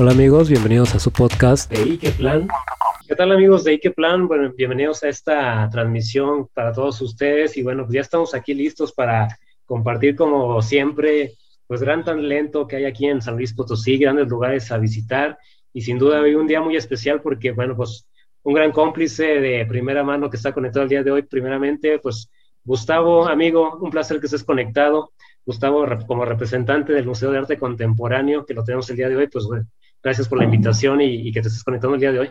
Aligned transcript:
Hola 0.00 0.12
amigos, 0.12 0.48
bienvenidos 0.48 0.94
a 0.94 0.98
su 0.98 1.12
podcast 1.12 1.70
de 1.70 1.82
Ikeplan. 1.82 2.48
¿Qué 3.06 3.14
tal 3.14 3.32
amigos 3.32 3.64
de 3.64 3.72
Ikeplan? 3.72 4.28
Bueno, 4.28 4.50
bienvenidos 4.56 5.02
a 5.02 5.10
esta 5.10 5.68
transmisión 5.70 6.48
para 6.54 6.72
todos 6.72 7.02
ustedes 7.02 7.54
y 7.58 7.62
bueno, 7.62 7.82
pues 7.82 7.96
ya 7.96 8.00
estamos 8.00 8.34
aquí 8.34 8.54
listos 8.54 8.94
para 8.94 9.28
compartir 9.66 10.16
como 10.16 10.62
siempre, 10.62 11.34
pues 11.66 11.82
gran 11.82 12.02
talento 12.02 12.66
que 12.66 12.76
hay 12.76 12.86
aquí 12.86 13.08
en 13.08 13.20
San 13.20 13.36
Luis 13.36 13.52
Potosí, 13.52 13.98
grandes 13.98 14.26
lugares 14.26 14.72
a 14.72 14.78
visitar 14.78 15.36
y 15.74 15.82
sin 15.82 15.98
duda 15.98 16.22
hoy 16.22 16.34
un 16.34 16.46
día 16.46 16.62
muy 16.62 16.76
especial 16.76 17.20
porque 17.20 17.52
bueno, 17.52 17.76
pues 17.76 18.06
un 18.42 18.54
gran 18.54 18.72
cómplice 18.72 19.24
de 19.24 19.66
primera 19.66 20.02
mano 20.02 20.30
que 20.30 20.38
está 20.38 20.54
conectado 20.54 20.84
el 20.84 20.88
día 20.88 21.02
de 21.02 21.10
hoy, 21.10 21.22
primeramente, 21.24 21.98
pues 21.98 22.30
Gustavo, 22.64 23.28
amigo, 23.28 23.76
un 23.82 23.90
placer 23.90 24.18
que 24.18 24.28
estés 24.28 24.44
conectado. 24.44 25.12
Gustavo, 25.44 25.84
como 26.06 26.24
representante 26.24 26.94
del 26.94 27.06
Museo 27.06 27.30
de 27.30 27.38
Arte 27.38 27.58
Contemporáneo, 27.58 28.46
que 28.46 28.54
lo 28.54 28.64
tenemos 28.64 28.88
el 28.88 28.96
día 28.96 29.08
de 29.10 29.16
hoy, 29.16 29.26
pues 29.26 29.44
bueno, 29.46 29.66
gracias 30.02 30.28
por 30.28 30.38
la 30.38 30.44
invitación 30.44 31.00
y, 31.00 31.32
que 31.32 31.40
te 31.40 31.48
estés 31.48 31.64
conectando 31.64 31.94
el 31.94 32.00
día 32.00 32.12
de 32.12 32.18
hoy. 32.20 32.30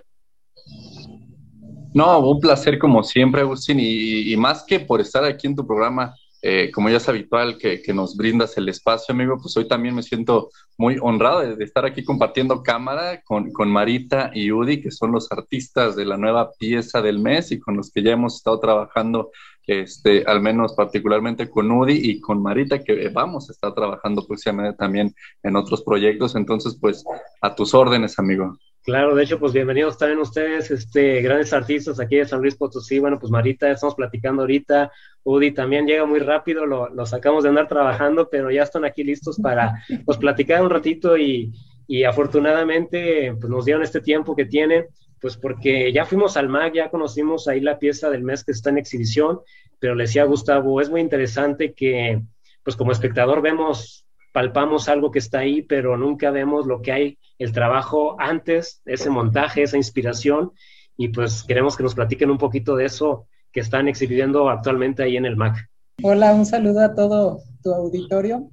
No, 1.94 2.20
un 2.20 2.39
placer 2.39 2.77
como 2.77 3.03
siempre, 3.03 3.41
Agustín, 3.41 3.80
y, 3.80 4.35
más 4.38 4.63
que 4.63 4.80
por 4.80 5.02
estar 5.02 5.23
aquí 5.23 5.48
en 5.48 5.55
tu 5.55 5.66
programa, 5.66 6.13
eh, 6.41 6.71
como 6.71 6.89
ya 6.89 6.97
es 6.97 7.09
habitual 7.09 7.58
que, 7.58 7.81
nos 7.94 8.16
brindas 8.16 8.58
el 8.58 8.70
espacio, 8.70 9.13
amigo, 9.13 9.38
pues 9.41 9.58
hoy 9.58 9.67
también 9.67 9.95
me 9.95 10.03
siento 10.03 10.49
muy 10.77 10.97
honrado 11.02 11.55
de, 11.55 11.63
estar 11.63 11.85
aquí 11.85 12.03
compartiendo 12.03 12.63
cámara 12.63 13.21
con, 13.23 13.52
con, 13.52 13.70
Marita 13.70 14.31
y 14.33 14.52
Udi, 14.52 14.81
que 14.81 14.91
son 14.91 15.11
los 15.11 15.31
artistas 15.31 15.95
de 15.95 16.05
la 16.05 16.17
nueva 16.17 16.52
pieza 16.52 17.02
del 17.02 17.20
mes 17.20 17.52
y 17.52 17.59
con 17.59 17.75
los 17.75 17.91
que 17.91 18.03
ya 18.03 18.11
hemos 18.11 18.36
estado 18.36 18.59
trabajando 18.59 19.31
este, 19.70 20.23
al 20.26 20.41
menos 20.41 20.73
particularmente 20.73 21.48
con 21.48 21.72
Udi 21.72 21.94
y 22.02 22.20
con 22.20 22.41
Marita, 22.41 22.84
que 22.84 23.08
vamos 23.09 23.48
a 23.48 23.54
estar 23.54 23.72
trabajando 23.76 24.26
próximamente 24.26 24.76
también 24.76 25.14
en 25.44 25.55
otros 25.55 25.84
proyectos. 25.84 26.36
Entonces, 26.36 26.76
pues, 26.82 27.05
a 27.40 27.54
tus 27.54 27.76
órdenes, 27.76 28.18
amigo. 28.18 28.58
Claro, 28.82 29.14
de 29.14 29.23
hecho, 29.23 29.38
pues 29.38 29.54
bienvenidos 29.54 30.00
también 30.00 30.18
ustedes, 30.18 30.72
este, 30.72 31.22
grandes 31.22 31.53
artistas 31.53 32.00
aquí 32.00 32.16
de 32.16 32.26
San 32.26 32.42
Luis 32.42 32.56
Potosí. 32.56 32.98
Bueno, 32.98 33.20
pues 33.20 33.31
Marita, 33.31 33.70
estamos 33.70 33.94
platicando 33.94 34.42
ahorita. 34.42 34.92
Udi 35.23 35.52
también 35.52 35.86
llega 35.86 36.04
muy 36.04 36.20
rápido, 36.20 36.66
lo, 36.66 36.89
lo 36.89 37.06
sacamos 37.06 37.44
de 37.44 37.50
andar 37.50 37.67
trabajando, 37.67 38.28
pero 38.28 38.50
ya 38.50 38.64
están 38.64 38.86
aquí 38.86 39.04
listos 39.04 39.38
para 39.39 39.83
pues 40.04 40.17
platicar 40.17 40.64
un 40.64 40.72
ratito 40.72 41.16
y, 41.16 41.54
y 41.86 42.06
afortunadamente 42.06 43.36
pues 43.39 43.52
nos 43.52 43.66
dieron 43.66 43.83
este 43.83 44.02
tiempo 44.02 44.36
que 44.36 44.45
tienen 44.45 44.88
pues 45.22 45.38
porque 45.38 45.92
ya 45.92 46.06
fuimos 46.06 46.38
al 46.38 46.50
MAC, 46.50 46.73
ya 46.75 46.89
conocimos 46.89 47.48
ahí 47.48 47.59
la 47.59 47.80
pieza 47.80 48.09
del 48.09 48.23
mes 48.23 48.44
que 48.44 48.52
está 48.52 48.70
en 48.70 48.78
exhibición, 48.78 49.39
pero 49.80 49.95
le 49.95 50.03
decía 50.03 50.23
a 50.23 50.26
Gustavo, 50.26 50.81
es 50.81 50.89
muy 50.89 51.02
interesante 51.02 51.73
que, 51.73 52.22
pues 52.64 52.76
como 52.76 52.92
espectador 52.92 53.42
vemos, 53.42 54.06
palpamos 54.34 54.89
algo 54.89 55.11
que 55.11 55.20
está 55.20 55.39
ahí, 55.39 55.61
pero 55.61 55.98
nunca 55.98 56.31
vemos 56.31 56.66
lo 56.66 56.81
que 56.81 56.92
hay, 56.92 57.17
el 57.38 57.52
trabajo 57.52 58.16
antes, 58.20 58.81
ese 58.86 59.09
montaje, 59.09 59.64
esa 59.64 59.78
inspiración, 59.78 60.52
y 60.98 61.09
pues 61.09 61.44
queremos 61.44 61.78
que 61.78 61.83
nos 61.83 61.95
platiquen 61.95 62.30
un 62.30 62.38
poquito 62.38 62.76
de 62.76 62.86
eso 62.86 63.28
que 63.52 63.61
están 63.61 63.88
exhibiendo 63.88 64.50
actualmente 64.50 65.04
ahí 65.04 65.17
en 65.17 65.26
el 65.26 65.36
MAC. 65.36 65.70
Hola, 66.04 66.33
un 66.33 66.45
saludo 66.45 66.81
a 66.81 66.95
todo 66.95 67.42
tu 67.64 67.73
auditorio 67.73 68.50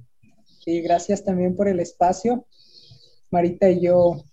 y 0.65 0.81
gracias 0.81 1.23
también 1.23 1.55
por 1.55 1.67
el 1.67 1.79
espacio. 1.79 2.45
Marita 3.31 3.69
y 3.69 3.81
yo 3.81 4.23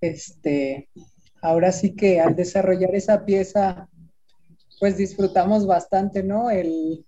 este, 0.00 0.88
ahora 1.42 1.72
sí 1.72 1.94
que 1.94 2.20
al 2.20 2.36
desarrollar 2.36 2.94
esa 2.94 3.24
pieza, 3.24 3.88
pues 4.80 4.96
disfrutamos 4.96 5.66
bastante, 5.66 6.22
¿no? 6.22 6.50
El, 6.50 7.04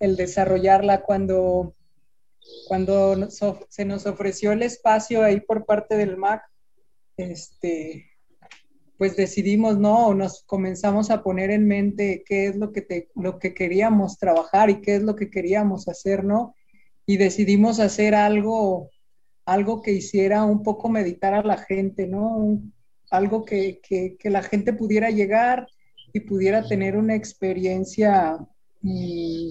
desarrollarla 0.00 1.02
cuando, 1.02 1.74
cuando 2.68 3.28
se 3.30 3.84
nos 3.84 4.06
ofreció 4.06 4.52
el 4.52 4.62
espacio 4.62 5.22
ahí 5.22 5.40
por 5.40 5.66
parte 5.66 5.96
del 5.96 6.16
MAC, 6.16 6.42
este, 7.16 8.06
pues 8.96 9.16
decidimos, 9.16 9.78
¿no? 9.78 10.14
Nos 10.14 10.42
comenzamos 10.44 11.10
a 11.10 11.22
poner 11.22 11.50
en 11.50 11.66
mente 11.66 12.22
qué 12.26 12.46
es 12.46 12.56
lo 12.56 12.72
que, 12.72 12.82
te, 12.82 13.10
lo 13.16 13.38
que 13.38 13.54
queríamos 13.54 14.18
trabajar 14.18 14.70
y 14.70 14.80
qué 14.80 14.96
es 14.96 15.02
lo 15.02 15.16
que 15.16 15.30
queríamos 15.30 15.88
hacer, 15.88 16.24
¿no? 16.24 16.54
Y 17.06 17.16
decidimos 17.16 17.80
hacer 17.80 18.14
algo, 18.14 18.90
algo 19.46 19.82
que 19.82 19.92
hiciera 19.92 20.44
un 20.44 20.62
poco 20.62 20.88
meditar 20.88 21.34
a 21.34 21.42
la 21.42 21.56
gente, 21.56 22.06
¿no? 22.06 22.60
Algo 23.10 23.44
que, 23.44 23.80
la 24.24 24.42
gente 24.42 24.72
pudiera 24.72 25.10
llegar 25.10 25.66
y 26.12 26.20
pudiera 26.20 26.66
tener 26.66 26.96
una 26.96 27.14
experiencia, 27.14 28.38
mm, 28.80 29.48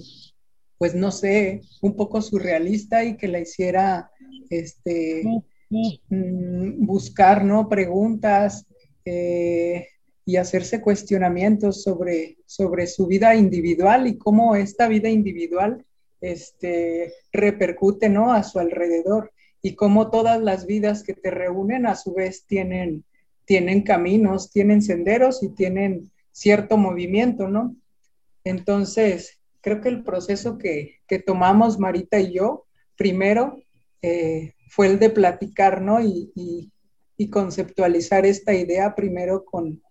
pues 0.78 0.94
no 0.94 1.10
sé, 1.10 1.62
un 1.82 1.96
poco 1.96 2.22
surrealista 2.22 3.04
y 3.04 3.16
que 3.16 3.28
la 3.28 3.40
hiciera 3.40 4.10
este, 4.50 5.22
mm, 5.70 6.86
buscar, 6.86 7.44
¿no? 7.44 7.68
Preguntas 7.68 8.66
eh, 9.04 9.88
y 10.24 10.36
hacerse 10.36 10.80
cuestionamientos 10.80 11.82
sobre, 11.82 12.38
sobre 12.46 12.86
su 12.86 13.06
vida 13.06 13.34
individual 13.34 14.06
y 14.06 14.18
cómo 14.18 14.56
esta 14.56 14.86
vida 14.88 15.08
individual 15.08 15.84
este, 16.20 17.14
repercute, 17.32 18.08
¿no? 18.08 18.32
A 18.32 18.42
su 18.42 18.58
alrededor 18.58 19.32
y 19.62 19.74
cómo 19.74 20.10
todas 20.10 20.40
las 20.40 20.66
vidas 20.66 21.02
que 21.02 21.14
te 21.14 21.30
reúnen 21.30 21.86
a 21.86 21.96
su 21.96 22.14
vez 22.14 22.44
tienen 22.46 23.04
tienen 23.48 23.80
caminos, 23.80 24.50
tienen 24.50 24.82
senderos 24.82 25.42
y 25.42 25.48
tienen 25.48 26.12
cierto 26.32 26.76
movimiento, 26.76 27.48
¿no? 27.48 27.74
Entonces, 28.44 29.40
creo 29.62 29.80
que 29.80 29.88
el 29.88 30.04
proceso 30.04 30.58
que, 30.58 31.00
tomamos 31.24 31.78
Marita 31.78 32.20
y 32.20 32.34
yo, 32.34 32.66
primero, 32.94 33.56
eh, 34.02 34.52
fue 34.68 34.88
el 34.88 34.98
de 34.98 35.08
platicar, 35.08 35.80
¿no? 35.80 35.98
Y, 36.00 36.70
conceptualizar 37.32 38.24
esta 38.26 38.54
idea 38.54 38.94
primero 38.94 39.44
con, 39.44 39.82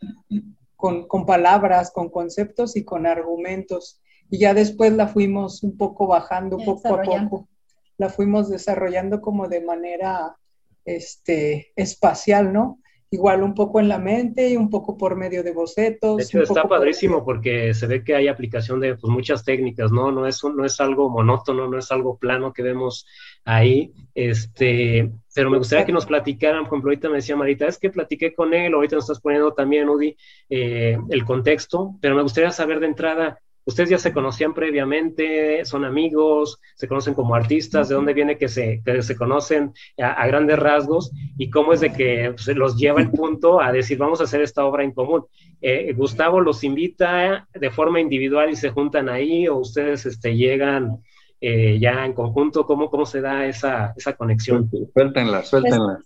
con, 0.78 1.26
palabras, 1.26 1.92
con 1.92 2.10
conceptos 2.10 2.78
y 2.78 2.86
con 2.86 3.06
argumentos. 3.06 4.00
Y 4.30 4.38
ya 4.38 4.54
después 4.54 4.94
la 4.94 5.08
fuimos 5.08 5.62
un 5.64 5.76
poco 5.76 6.08
bajando 6.08 6.58
poco 6.58 6.94
a 6.94 7.02
poco. 7.02 7.50
La 7.98 8.10
fuimos 8.10 8.50
desarrollando 8.50 9.20
como 9.20 9.50
de 9.50 9.60
manera 9.62 10.38
este, 10.86 11.74
espacial, 11.76 12.54
¿no? 12.54 12.80
Igual 13.10 13.44
un 13.44 13.54
poco 13.54 13.80
en 13.80 13.88
la 13.88 14.00
mente 14.00 14.50
y 14.50 14.58
un 14.58 14.70
poco 14.70 14.98
por 14.98 15.16
medio 15.16 15.44
de 15.44 15.52
bocetos. 15.52 16.18
De 16.18 16.24
hecho, 16.24 16.42
está 16.42 16.68
padrísimo 16.68 17.24
porque 17.24 17.74
se 17.74 17.88
ve 17.88 18.04
que 18.04 18.16
hay 18.16 18.28
aplicación 18.28 18.80
de 18.80 18.96
pues, 18.96 19.12
muchas 19.12 19.46
técnicas, 19.46 19.92
¿no? 19.92 20.12
No 20.12 20.28
es, 20.28 20.44
no 20.44 20.66
es 20.66 20.80
algo 20.82 21.10
monótono, 21.10 21.68
no 21.68 21.78
es 21.78 21.92
algo 21.92 22.18
plano 22.18 22.52
que 22.54 22.64
vemos 22.64 23.06
ahí. 23.46 23.94
Este, 24.14 25.12
pero 25.34 25.50
me 25.50 25.58
gustaría 25.58 25.86
que 25.86 25.92
nos 25.92 26.06
platicaran, 26.06 26.64
por 26.64 26.74
ejemplo, 26.74 26.90
ahorita 26.90 27.10
me 27.10 27.18
decía 27.18 27.36
Marita, 27.36 27.68
es 27.68 27.78
que 27.78 27.90
platiqué 27.90 28.34
con 28.34 28.54
él, 28.54 28.74
ahorita 28.74 28.96
nos 28.96 29.06
estás 29.06 29.22
poniendo 29.22 29.54
también, 29.54 29.88
Udi, 29.88 30.18
eh, 30.50 30.98
el 31.10 31.26
contexto, 31.26 31.96
pero 32.02 32.16
me 32.16 32.24
gustaría 32.24 32.52
saber 32.52 32.80
de 32.80 32.88
entrada, 32.88 33.40
ustedes 33.68 33.90
ya 33.90 33.98
se 34.00 34.14
conocían 34.14 34.54
previamente, 34.54 35.64
son 35.66 35.84
amigos, 35.84 36.60
se 36.76 36.88
conocen 36.88 37.14
como 37.14 37.36
artistas, 37.36 37.90
de 37.90 37.96
dónde 37.96 38.14
viene 38.14 38.38
que 38.38 38.48
se, 38.48 38.82
se 39.02 39.16
conocen 39.18 39.74
a, 40.02 40.26
grandes 40.26 40.58
rasgos 40.58 41.12
y 41.38 41.50
cómo 41.50 41.74
es 41.74 41.82
de 41.82 41.92
que 41.92 42.34
se 42.38 42.56
los 42.56 42.78
lleva 42.78 43.02
el 43.02 43.12
punto 43.12 43.62
a 43.62 43.74
decir, 43.74 43.98
vamos 43.98 44.22
a 44.22 44.24
hacer 44.24 44.42
esta 44.42 44.66
obra 44.66 44.86
en 44.86 44.94
común. 44.94 45.26
Eh, 45.62 45.94
Gustavo 45.94 46.40
los 46.40 46.64
invita 46.64 47.46
de 47.54 47.70
forma 47.70 48.00
individual 48.00 48.50
y 48.50 48.56
se 48.56 48.70
juntan 48.70 49.10
ahí 49.10 49.50
o 49.50 49.58
ustedes 49.58 50.06
este, 50.06 50.38
llegan 50.38 51.04
eh, 51.42 51.78
ya 51.78 52.06
en 52.06 52.14
conjunto, 52.14 52.66
¿cómo, 52.66 52.90
cómo 52.90 53.06
se 53.06 53.20
da 53.20 53.46
esa, 53.46 53.94
esa 53.98 54.14
conexión? 54.14 54.72
Suéltenla, 54.94 55.44
suéltenla. 55.44 56.00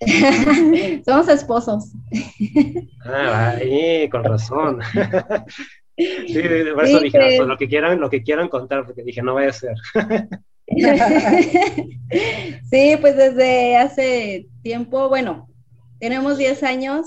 Somos 1.04 1.28
esposos. 1.28 1.92
Ah, 3.04 3.50
ahí, 3.58 4.08
con 4.08 4.24
razón. 4.24 4.80
Sí, 5.96 6.42
por 6.74 6.84
eso 6.84 7.00
dije, 7.00 7.38
lo 7.44 7.56
que 7.56 7.68
quieran, 7.68 8.00
lo 8.00 8.10
que 8.10 8.22
quieran 8.22 8.48
contar, 8.48 8.84
porque 8.84 9.02
dije, 9.02 9.22
no 9.22 9.34
vaya 9.34 9.50
a 9.50 9.52
ser. 9.52 9.74
sí, 12.70 12.96
pues 13.00 13.16
desde 13.16 13.76
hace 13.76 14.46
tiempo, 14.62 15.08
bueno, 15.08 15.48
tenemos 15.98 16.38
10 16.38 16.62
años, 16.62 17.06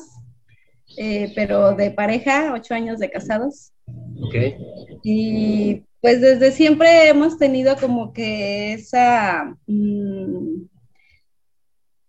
eh, 0.98 1.32
pero 1.36 1.76
de 1.76 1.92
pareja, 1.92 2.54
8 2.54 2.74
años 2.74 3.00
de 3.00 3.10
casados. 3.10 3.72
Ok. 4.22 4.36
Y 5.04 5.84
pues 6.02 6.22
desde 6.22 6.52
siempre 6.52 7.10
hemos 7.10 7.38
tenido 7.38 7.76
como 7.78 8.14
que 8.14 8.74
esa, 8.74 9.56
mm, 9.66 10.68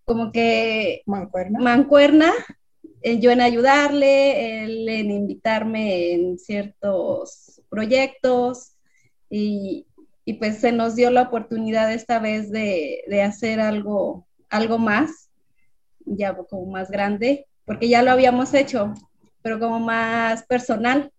como 0.04 0.30
que 0.30 1.02
mancuerna, 1.06 1.58
mancuerna 1.58 2.32
eh, 3.02 3.20
yo 3.20 3.30
en 3.30 3.40
ayudarle, 3.40 4.64
él 4.64 4.88
en 4.88 5.10
invitarme 5.10 6.12
en 6.12 6.38
ciertos 6.38 7.62
proyectos 7.68 8.72
y, 9.30 9.86
pues 10.38 10.58
se 10.58 10.72
nos 10.72 10.96
dio 10.96 11.10
la 11.10 11.22
oportunidad 11.22 11.92
esta 11.92 12.18
vez 12.18 12.50
de, 12.50 13.22
hacer 13.22 13.60
algo, 13.60 14.26
algo 14.48 14.78
más, 14.78 15.30
ya 16.04 16.36
como 16.36 16.66
más 16.70 16.90
grande, 16.90 17.46
porque 17.64 17.88
ya 17.88 18.02
lo 18.02 18.10
habíamos 18.10 18.52
hecho, 18.54 18.92
pero 19.42 19.60
como 19.60 19.78
más 19.78 20.44
personal. 20.46 21.12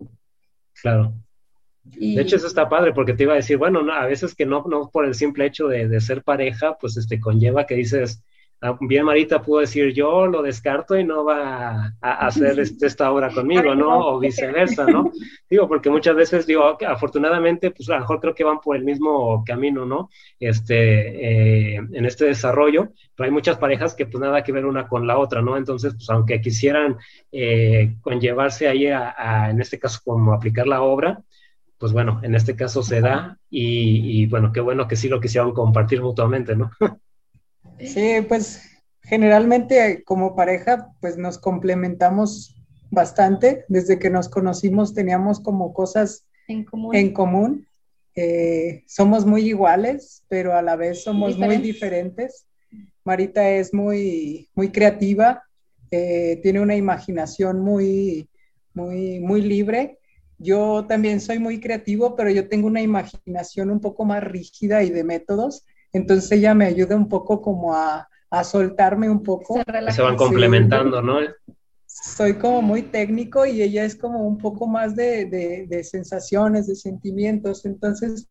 Claro. 0.82 1.14
De 1.84 2.22
hecho, 2.22 2.36
eso 2.36 2.48
está 2.48 2.68
padre, 2.68 2.92
porque 2.92 3.14
te 3.14 3.24
iba 3.24 3.34
a 3.34 3.38
decir, 3.38 3.58
bueno, 3.58 3.80
a 3.94 4.06
veces 4.06 4.36
que 4.36 4.46
no, 4.46 4.66
no 4.70 4.90
por 4.90 5.06
el 5.06 5.16
simple 5.16 5.46
hecho 5.46 5.68
de, 5.68 5.88
de, 5.88 6.02
ser 6.02 6.22
pareja, 6.22 6.78
pues 6.78 6.98
este 6.98 7.20
conlleva 7.20 7.66
que 7.66 7.76
dices, 7.76 8.22
bien 8.82 9.06
Marita 9.06 9.42
pudo 9.42 9.60
decir 9.60 9.94
yo 9.94 10.26
lo 10.26 10.42
descarto 10.42 10.98
y 10.98 11.04
no 11.04 11.24
va 11.24 11.94
a, 12.02 12.28
hacer 12.28 12.60
este, 12.60 12.88
esta 12.88 13.12
obra 13.12 13.30
conmigo, 13.30 13.76
¿no? 13.76 14.00
O 14.00 14.20
viceversa, 14.20 14.86
¿no? 14.86 15.12
Digo, 15.50 15.68
porque 15.68 15.90
muchas 15.90 16.16
veces 16.16 16.48
digo, 16.48 16.78
afortunadamente, 16.88 17.72
pues 17.72 17.90
a 17.90 17.96
lo 17.96 18.00
mejor 18.02 18.20
creo 18.20 18.36
que 18.36 18.44
van 18.44 18.60
por 18.60 18.76
el 18.76 18.84
mismo 18.84 19.44
camino, 19.46 19.86
¿no? 19.86 20.10
Este, 20.40 21.76
eh, 21.76 21.76
en 21.76 22.06
este 22.06 22.26
desarrollo, 22.26 22.92
pero 23.16 23.26
hay 23.26 23.32
muchas 23.32 23.58
parejas 23.58 23.94
que 23.94 24.06
pues 24.06 24.20
nada 24.22 24.44
que 24.44 24.52
ver 24.52 24.66
una 24.66 24.88
con 24.88 25.06
la 25.06 25.18
otra, 25.18 25.42
¿no? 25.42 25.58
Entonces, 25.58 25.94
pues 25.94 26.10
aunque 26.10 26.42
quisieran 26.42 26.98
eh, 27.32 27.96
conllevarse 28.02 28.68
ahí 28.68 28.88
a, 28.88 29.50
en 29.50 29.62
este 29.62 29.80
caso, 29.80 30.00
como 30.04 30.34
aplicar 30.34 30.68
la 30.68 30.82
obra, 30.82 31.22
pues 31.78 31.94
bueno, 31.94 32.22
en 32.24 32.34
este 32.34 32.56
caso 32.56 32.82
se 32.82 33.02
da 33.02 33.38
y, 33.52 34.22
y 34.24 34.26
bueno, 34.26 34.52
qué 34.52 34.62
bueno 34.62 34.88
que 34.88 34.96
sí 34.96 35.10
lo 35.10 35.22
quisieron 35.22 35.54
compartir 35.54 36.02
mutuamente, 36.02 36.56
¿no? 36.56 36.72
Sí, 37.80 38.26
pues 38.28 38.62
generalmente 39.04 40.04
como 40.06 40.36
pareja, 40.36 40.90
pues 41.00 41.18
nos 41.18 41.38
complementamos 41.38 42.56
bastante. 42.90 43.66
Desde 43.68 44.00
que 44.00 44.10
nos 44.10 44.30
conocimos 44.30 44.94
teníamos 44.94 45.40
como 45.40 45.74
cosas 45.74 46.26
en 46.48 47.14
común. 47.14 47.68
Eh, 48.16 48.84
somos 48.88 49.26
muy 49.26 49.44
iguales, 49.44 50.24
pero 50.28 50.56
a 50.56 50.62
la 50.62 50.76
vez 50.76 51.04
somos 51.04 51.38
muy 51.38 51.58
diferentes. 51.58 52.48
Marita 53.04 53.50
es 53.50 53.74
muy, 53.74 54.50
muy 54.54 54.70
creativa, 54.70 55.44
eh, 55.92 56.40
tiene 56.44 56.60
una 56.60 56.76
imaginación 56.76 57.60
muy, 57.62 58.28
muy, 58.74 59.20
muy 59.20 59.42
libre. 59.42 60.00
Yo 60.40 60.86
también 60.88 61.22
soy 61.22 61.40
muy 61.40 61.60
creativo, 61.60 62.16
pero 62.16 62.30
yo 62.30 62.50
tengo 62.50 62.68
una 62.68 62.82
imaginación 62.82 63.72
un 63.72 63.80
poco 63.80 64.04
más 64.04 64.24
rígida 64.24 64.84
y 64.84 64.90
de 64.90 65.04
métodos. 65.04 65.66
Entonces 65.94 66.32
ella 66.32 66.54
me 66.54 66.66
ayuda 66.66 66.96
un 66.96 67.08
poco 67.08 67.42
como 67.42 67.74
a, 67.74 68.08
soltarme 68.44 69.10
un 69.10 69.24
poco. 69.24 69.62
Se, 69.92 70.02
van 70.02 70.16
complementando, 70.16 71.02
¿no? 71.02 71.20
Soy 71.86 72.36
como 72.36 72.62
muy 72.62 72.84
técnico 72.84 73.46
y 73.46 73.62
ella 73.62 73.86
es 73.86 73.96
como 73.96 74.28
un 74.28 74.38
poco 74.38 74.68
más 74.68 74.96
de, 74.96 75.82
sensaciones, 75.84 76.68
de 76.68 76.76
sentimientos. 76.76 77.66
Entonces, 77.66 78.28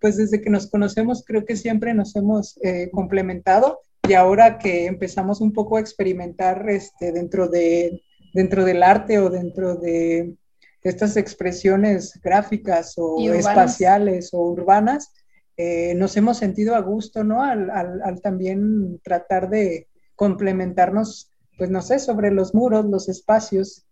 pues 0.00 0.16
desde 0.16 0.40
que 0.40 0.50
nos 0.50 0.70
conocemos 0.70 1.24
creo 1.26 1.44
que 1.44 1.56
siempre 1.56 1.94
nos 1.94 2.14
hemos 2.14 2.58
eh, 2.62 2.90
complementado 2.92 3.80
y 4.08 4.14
ahora 4.14 4.58
que 4.58 4.86
empezamos 4.86 5.40
un 5.40 5.52
poco 5.52 5.76
a 5.76 5.80
experimentar 5.80 6.68
este, 6.68 7.10
dentro, 7.12 7.48
de, 7.48 8.02
dentro 8.32 8.64
del 8.64 8.82
arte 8.82 9.18
o 9.18 9.28
dentro 9.28 9.74
de 9.74 10.36
estas 10.82 11.16
expresiones 11.16 12.18
gráficas 12.22 12.94
o 12.96 13.20
espaciales 13.32 14.32
o 14.32 14.40
urbanas, 14.40 15.12
eh, 15.60 15.92
nos 15.96 16.16
hemos 16.16 16.38
sentido 16.38 16.76
a 16.76 16.80
gusto, 16.80 17.24
¿no? 17.24 17.42
Al, 17.42 18.20
también 18.22 19.00
tratar 19.02 19.50
de 19.50 19.88
complementarnos, 20.14 21.32
pues 21.56 21.68
no 21.68 21.82
sé, 21.82 21.98
sobre 21.98 22.30
los 22.30 22.54
muros, 22.54 22.84
los 22.84 23.08
espacios. 23.08 23.84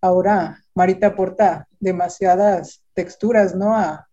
Ahora 0.00 0.62
Marita 0.76 1.08
aporta 1.08 1.66
demasiadas 1.80 2.84
texturas, 2.94 3.56
¿no? 3.56 3.74
A, 3.76 4.04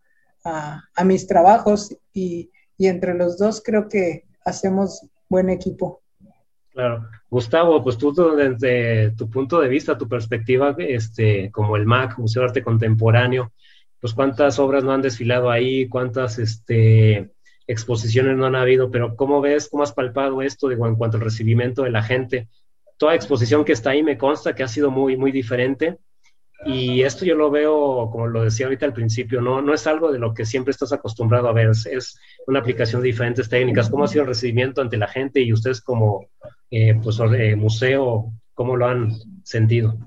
mis 1.04 1.28
trabajos 1.28 1.96
y, 2.12 2.52
entre 2.80 3.14
los 3.14 3.38
dos 3.38 3.62
creo 3.64 3.88
que 3.88 4.26
hacemos 4.44 5.08
buen 5.30 5.50
equipo. 5.50 6.02
Claro. 6.72 7.08
Gustavo, 7.30 7.84
pues 7.84 7.98
tú 7.98 8.14
desde 8.14 9.12
tu 9.12 9.30
punto 9.30 9.60
de 9.60 9.68
vista, 9.68 9.98
tu 9.98 10.08
perspectiva, 10.08 10.76
este, 10.80 11.52
como 11.52 11.76
el 11.76 11.86
MAC, 11.86 12.18
Museo 12.18 12.42
de 12.42 12.48
Arte 12.48 12.64
Contemporáneo, 12.64 13.54
pues 14.06 14.14
cuántas 14.14 14.60
obras 14.60 14.84
no 14.84 14.92
han 14.92 15.02
desfilado 15.02 15.50
ahí, 15.50 15.90
cuántas 15.90 16.38
este, 16.38 17.32
exposiciones 17.66 18.38
no 18.38 18.46
han 18.46 18.56
habido, 18.56 18.92
pero 18.92 19.16
¿cómo 19.16 19.42
ves, 19.42 19.68
cómo 19.68 19.82
has 19.82 19.94
palpado 19.94 20.44
esto 20.44 20.70
digo, 20.70 20.86
en 20.86 20.94
cuanto 20.94 21.18
al 21.18 21.24
recibimiento 21.24 21.82
de 21.82 21.90
la 21.90 22.04
gente? 22.04 22.48
Toda 23.00 23.16
exposición 23.16 23.66
que 23.66 23.72
está 23.72 23.90
ahí 23.90 24.04
me 24.04 24.20
consta 24.20 24.54
que 24.54 24.62
ha 24.62 24.68
sido 24.68 24.92
muy, 24.92 25.18
muy 25.18 25.32
diferente. 25.32 25.98
Y 26.68 27.02
esto 27.02 27.26
yo 27.26 27.34
lo 27.34 27.50
veo, 27.50 28.12
como 28.12 28.28
lo 28.28 28.44
decía 28.44 28.68
ahorita 28.68 28.86
al 28.86 28.94
principio, 28.94 29.42
no, 29.42 29.64
no 29.64 29.74
es 29.74 29.88
algo 29.88 30.12
de 30.12 30.20
lo 30.20 30.36
que 30.36 30.46
siempre 30.46 30.70
estás 30.70 30.94
acostumbrado 30.94 31.48
a 31.48 31.54
ver, 31.54 31.72
es, 31.72 32.20
una 32.46 32.60
aplicación 32.60 33.02
de 33.02 33.08
diferentes 33.08 33.50
técnicas. 33.50 33.90
¿Cómo 33.90 34.04
ha 34.04 34.08
sido 34.08 34.22
el 34.22 34.28
recibimiento 34.28 34.82
ante 34.82 34.98
la 34.98 35.08
gente 35.08 35.42
y 35.42 35.52
ustedes 35.52 35.82
como 35.82 36.28
eh, 36.70 36.94
pues, 37.02 37.20
eh, 37.20 37.56
museo, 37.56 38.32
cómo 38.54 38.76
lo 38.76 38.86
han 38.86 39.14
sentido? 39.44 39.98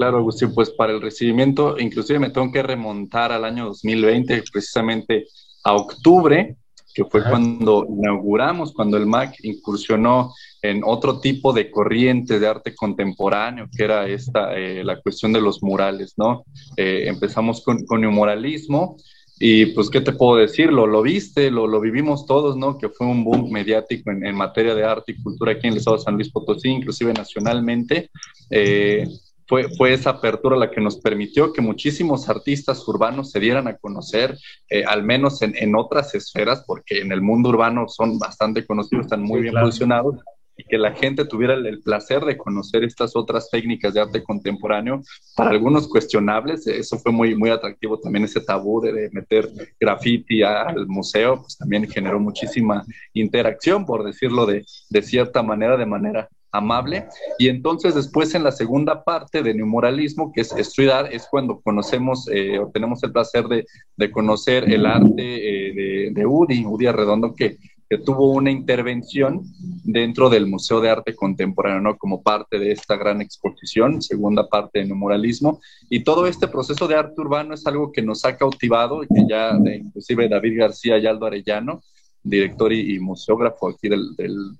Claro, 0.00 0.16
Agustín, 0.16 0.54
pues 0.54 0.70
para 0.70 0.94
el 0.94 1.02
recibimiento, 1.02 1.78
inclusive 1.78 2.18
me 2.18 2.30
tengo 2.30 2.50
que 2.50 2.62
remontar 2.62 3.32
al 3.32 3.44
año 3.44 3.66
2020, 3.66 4.44
precisamente 4.50 5.26
a 5.62 5.74
octubre, 5.74 6.56
que 6.94 7.04
fue 7.04 7.22
cuando 7.22 7.86
inauguramos, 7.86 8.72
cuando 8.72 8.96
el 8.96 9.04
MAC 9.04 9.34
incursionó 9.42 10.32
en 10.62 10.80
otro 10.86 11.20
tipo 11.20 11.52
de 11.52 11.70
corriente 11.70 12.40
de 12.40 12.46
arte 12.46 12.74
contemporáneo, 12.74 13.68
que 13.76 13.84
era 13.84 14.08
esta, 14.08 14.56
eh, 14.56 14.82
la 14.82 14.98
cuestión 15.02 15.34
de 15.34 15.42
los 15.42 15.62
murales, 15.62 16.14
¿no? 16.16 16.46
Eh, 16.78 17.04
empezamos 17.06 17.62
con, 17.62 17.84
con, 17.84 18.02
el 18.02 18.08
muralismo 18.08 18.96
y 19.38 19.66
pues, 19.66 19.90
¿qué 19.90 20.00
te 20.00 20.12
puedo 20.12 20.36
decir? 20.36 20.72
Lo, 20.72 20.86
lo 20.86 21.02
viste, 21.02 21.50
lo, 21.50 21.66
lo 21.66 21.78
vivimos 21.78 22.24
todos, 22.24 22.56
¿no? 22.56 22.78
Que 22.78 22.88
fue 22.88 23.06
un 23.06 23.22
boom 23.22 23.50
mediático 23.50 24.10
en, 24.10 24.24
en, 24.24 24.34
materia 24.34 24.74
de 24.74 24.82
arte 24.82 25.12
y 25.12 25.22
cultura 25.22 25.52
aquí 25.52 25.66
en 25.66 25.74
el 25.74 25.78
estado 25.80 25.98
de 25.98 26.04
San 26.04 26.14
Luis 26.14 26.30
Potosí, 26.30 26.70
inclusive 26.70 27.12
nacionalmente. 27.12 28.08
Eh, 28.48 29.06
fue, 29.50 29.92
esa 29.92 30.10
apertura 30.10 30.56
la 30.56 30.70
que 30.70 30.80
nos 30.80 31.00
permitió 31.00 31.52
que 31.52 31.60
muchísimos 31.60 32.28
artistas 32.28 32.86
urbanos 32.86 33.32
se 33.32 33.40
dieran 33.40 33.66
a 33.66 33.76
conocer, 33.76 34.38
eh, 34.68 34.84
al 34.84 35.02
menos 35.02 35.42
en, 35.42 35.74
otras 35.74 36.14
esferas, 36.14 36.62
porque 36.64 37.00
en 37.00 37.10
el 37.10 37.20
mundo 37.20 37.48
urbano 37.48 37.88
son 37.88 38.18
bastante 38.18 38.64
conocidos, 38.64 39.06
están 39.06 39.22
muy 39.22 39.40
bien 39.40 39.54
posicionados, 39.54 40.16
y 40.56 40.62
que 40.64 40.78
la 40.78 40.92
gente 40.92 41.24
tuviera 41.24 41.54
el, 41.54 41.82
placer 41.82 42.24
de 42.24 42.36
conocer 42.36 42.84
estas 42.84 43.16
otras 43.16 43.50
técnicas 43.50 43.92
de 43.92 44.00
arte 44.00 44.22
contemporáneo, 44.22 45.02
para 45.34 45.50
algunos 45.50 45.88
cuestionables, 45.88 46.68
eso 46.68 46.98
fue 47.00 47.10
muy, 47.10 47.34
muy 47.34 47.50
atractivo 47.50 47.98
también 47.98 48.26
ese 48.26 48.40
tabú 48.40 48.80
de, 48.80 49.10
meter 49.10 49.48
graffiti 49.80 50.44
al 50.44 50.86
museo, 50.86 51.40
pues 51.40 51.56
también 51.58 51.88
generó 51.88 52.20
muchísima 52.20 52.84
interacción, 53.14 53.84
por 53.84 54.04
decirlo 54.04 54.46
de, 54.46 54.64
de 54.90 55.02
cierta 55.02 55.42
manera, 55.42 55.76
de 55.76 55.86
manera 55.86 56.28
amable. 56.52 57.06
Y 57.38 57.48
entonces 57.48 57.94
después 57.94 58.34
en 58.34 58.44
la 58.44 58.52
segunda 58.52 59.04
parte 59.04 59.42
de 59.42 59.54
neumoralismo, 59.54 60.32
que 60.32 60.42
es 60.42 60.52
estudiar, 60.52 61.12
es 61.12 61.26
cuando 61.30 61.60
conocemos 61.60 62.28
eh, 62.32 62.58
o 62.58 62.70
tenemos 62.70 63.02
el 63.02 63.12
placer 63.12 63.46
de, 63.46 63.66
conocer 64.10 64.64
el 64.70 64.86
arte 64.86 65.12
eh, 65.18 66.10
de, 66.12 66.26
Udi, 66.26 66.64
Udi 66.64 66.86
Arredondo, 66.86 67.34
que, 67.34 67.58
que, 67.88 67.98
tuvo 67.98 68.32
una 68.32 68.50
intervención 68.50 69.42
dentro 69.84 70.30
del 70.30 70.46
Museo 70.46 70.80
de 70.80 70.90
Arte 70.90 71.14
Contemporáneo, 71.14 71.80
¿no? 71.80 71.96
Como 71.96 72.22
parte 72.22 72.58
de 72.58 72.72
esta 72.72 72.96
gran 72.96 73.20
exposición, 73.20 74.00
segunda 74.00 74.48
parte 74.48 74.80
de 74.80 74.86
neumoralismo. 74.86 75.60
Y 75.88 76.02
todo 76.02 76.26
este 76.26 76.48
proceso 76.48 76.88
de 76.88 76.96
arte 76.96 77.20
urbano 77.20 77.54
es 77.54 77.66
algo 77.66 77.92
que 77.92 78.02
nos 78.02 78.24
ha 78.24 78.36
cautivado, 78.36 79.00
que 79.02 79.26
ya 79.28 79.52
inclusive 79.56 80.28
David 80.28 80.58
García 80.58 80.98
y 80.98 81.06
Aldo 81.06 81.26
Arellano, 81.26 81.82
director 82.22 82.72
y, 82.72 82.98
museógrafo 82.98 83.68
aquí 83.68 83.88
del, 83.88 84.14
del, 84.16 84.56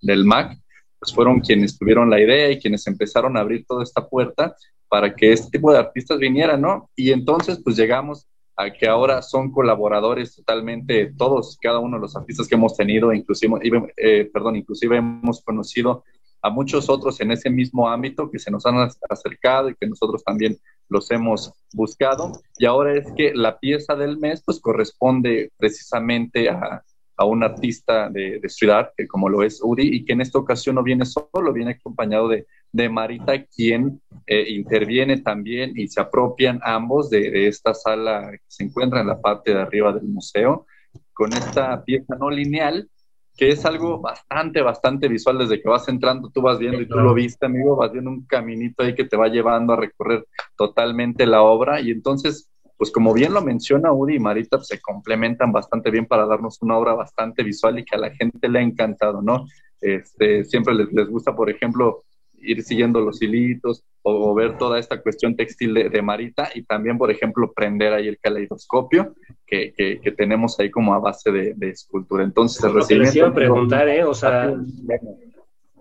del 0.00 0.24
MAC, 0.24 0.58
pues 1.00 1.12
fueron 1.14 1.40
quienes 1.40 1.78
tuvieron 1.78 2.10
la 2.10 2.20
idea 2.20 2.50
y 2.50 2.60
quienes 2.60 2.86
empezaron 2.86 3.36
a 3.36 3.40
abrir 3.40 3.64
toda 3.66 3.82
esta 3.82 4.06
puerta 4.06 4.54
para 4.88 5.14
que 5.14 5.32
este 5.32 5.50
tipo 5.50 5.72
de 5.72 5.78
artistas 5.78 6.18
vinieran, 6.18 6.60
¿no? 6.60 6.90
Y 6.94 7.10
entonces 7.10 7.60
pues 7.64 7.76
llegamos 7.76 8.28
a 8.56 8.70
que 8.70 8.86
ahora 8.86 9.22
son 9.22 9.50
colaboradores 9.50 10.36
totalmente 10.36 11.14
todos, 11.16 11.56
cada 11.60 11.78
uno 11.78 11.96
de 11.96 12.02
los 12.02 12.16
artistas 12.16 12.46
que 12.46 12.56
hemos 12.56 12.76
tenido, 12.76 13.12
inclusive, 13.12 13.58
eh, 13.96 14.28
perdón, 14.30 14.56
inclusive 14.56 14.98
hemos 14.98 15.42
conocido 15.42 16.04
a 16.42 16.50
muchos 16.50 16.88
otros 16.88 17.20
en 17.20 17.30
ese 17.30 17.50
mismo 17.50 17.88
ámbito 17.88 18.30
que 18.30 18.38
se 18.38 18.50
nos 18.50 18.66
han 18.66 18.88
acercado 19.08 19.70
y 19.70 19.74
que 19.74 19.86
nosotros 19.86 20.22
también 20.24 20.58
los 20.88 21.10
hemos 21.10 21.52
buscado. 21.72 22.32
Y 22.58 22.66
ahora 22.66 22.94
es 22.94 23.10
que 23.16 23.32
la 23.34 23.58
pieza 23.58 23.94
del 23.94 24.18
mes 24.18 24.42
pues 24.44 24.60
corresponde 24.60 25.52
precisamente 25.56 26.48
a, 26.48 26.82
a 27.20 27.26
un 27.26 27.44
artista 27.44 28.08
de, 28.08 28.40
ciudad, 28.48 28.92
que 28.96 29.06
como 29.06 29.28
lo 29.28 29.42
es 29.42 29.60
Uri, 29.62 29.94
y 29.94 30.04
que 30.06 30.14
en 30.14 30.22
esta 30.22 30.38
ocasión 30.38 30.76
no 30.76 30.82
viene 30.82 31.04
solo, 31.04 31.52
viene 31.52 31.72
acompañado 31.72 32.28
de, 32.28 32.46
de 32.72 32.88
Marita, 32.88 33.44
quien 33.44 34.00
eh, 34.26 34.46
interviene 34.48 35.20
también 35.20 35.72
y 35.76 35.86
se 35.88 36.00
apropian 36.00 36.60
ambos 36.62 37.10
de, 37.10 37.46
esta 37.46 37.74
sala 37.74 38.30
que 38.32 38.44
se 38.48 38.64
encuentra 38.64 39.02
en 39.02 39.08
la 39.08 39.20
parte 39.20 39.52
de 39.52 39.60
arriba 39.60 39.92
del 39.92 40.08
museo, 40.08 40.64
con 41.12 41.34
esta 41.34 41.84
pieza 41.84 42.16
no 42.18 42.30
lineal, 42.30 42.88
que 43.36 43.50
es 43.50 43.66
algo 43.66 44.00
bastante, 44.00 44.62
bastante 44.62 45.06
visual. 45.06 45.36
Desde 45.36 45.60
que 45.60 45.68
vas 45.68 45.86
entrando, 45.90 46.30
tú 46.30 46.40
vas 46.40 46.58
viendo 46.58 46.80
y 46.80 46.88
tú 46.88 46.96
lo 46.96 47.12
viste, 47.12 47.44
amigo, 47.44 47.76
vas 47.76 47.92
viendo 47.92 48.10
un 48.10 48.24
caminito 48.24 48.82
ahí 48.82 48.94
que 48.94 49.04
te 49.04 49.18
va 49.18 49.28
llevando 49.28 49.74
a 49.74 49.76
recorrer 49.76 50.26
totalmente 50.56 51.26
la 51.26 51.42
obra. 51.42 51.82
Y 51.82 51.90
entonces 51.90 52.50
pues 52.80 52.90
como 52.90 53.12
bien 53.12 53.34
lo 53.34 53.42
menciona 53.42 53.92
Udi 53.92 54.14
y 54.14 54.18
Marita, 54.18 54.56
pues, 54.56 54.68
se 54.68 54.80
complementan 54.80 55.52
bastante 55.52 55.90
bien 55.90 56.06
para 56.06 56.24
darnos 56.24 56.62
una 56.62 56.78
obra 56.78 56.94
bastante 56.94 57.42
visual 57.42 57.78
y 57.78 57.84
que 57.84 57.94
a 57.94 57.98
la 57.98 58.10
gente 58.10 58.48
le 58.48 58.58
ha 58.58 58.62
encantado, 58.62 59.20
¿no? 59.20 59.44
Este, 59.82 60.46
siempre 60.46 60.72
les, 60.72 61.08
gusta, 61.10 61.36
por 61.36 61.50
ejemplo, 61.50 62.04
ir 62.38 62.62
siguiendo 62.62 63.02
los 63.02 63.20
hilitos 63.20 63.84
o, 64.00 64.34
ver 64.34 64.56
toda 64.56 64.78
esta 64.78 65.02
cuestión 65.02 65.36
textil 65.36 65.74
de, 65.74 66.00
Marita 66.00 66.48
y 66.54 66.62
también, 66.62 66.96
por 66.96 67.10
ejemplo, 67.10 67.52
prender 67.54 67.92
ahí 67.92 68.08
el 68.08 68.18
caleidoscopio 68.18 69.14
que, 69.46 69.74
que, 69.76 70.12
tenemos 70.12 70.58
ahí 70.58 70.70
como 70.70 70.94
a 70.94 71.00
base 71.00 71.30
de, 71.30 71.68
escultura. 71.68 72.24
Entonces, 72.24 72.64
el 72.64 72.72
recibimiento... 72.72 73.18
iba 73.18 73.28
a 73.28 73.34
preguntar, 73.34 73.88
¿eh? 73.90 74.04
O 74.04 74.14
sea, 74.14 74.54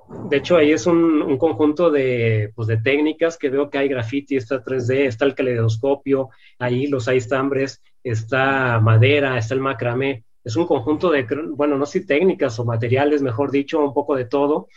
de 0.10 0.38
hecho, 0.38 0.58
ahí 0.58 0.72
es 0.72 0.88
un, 0.88 1.22
un 1.22 1.38
conjunto 1.38 1.92
de, 1.92 2.52
pues, 2.56 2.68
de 2.68 2.78
técnicas 2.78 3.38
que 3.38 3.50
veo 3.50 3.70
que 3.70 3.78
hay 3.78 3.88
graffiti, 3.88 4.36
está 4.36 4.64
3D, 4.64 5.06
está 5.06 5.26
el 5.26 5.36
caleidoscopio, 5.36 6.30
ahí 6.58 6.88
los 6.88 7.08
hay 7.08 7.18
estambres, 7.18 7.82
está 8.04 8.80
madera, 8.80 9.38
está 9.38 9.54
el 9.54 9.60
macramé. 9.60 10.24
Es 10.44 10.56
un 10.56 10.66
conjunto 10.66 11.12
de, 11.12 11.28
bueno, 11.52 11.78
no 11.78 11.86
sé 11.86 12.02
técnicas 12.02 12.58
o 12.60 12.66
materiales, 12.66 13.22
mejor 13.22 13.52
dicho, 13.52 13.80
un 13.84 13.94
poco 13.94 14.16
de 14.16 14.26
todo. 14.26 14.68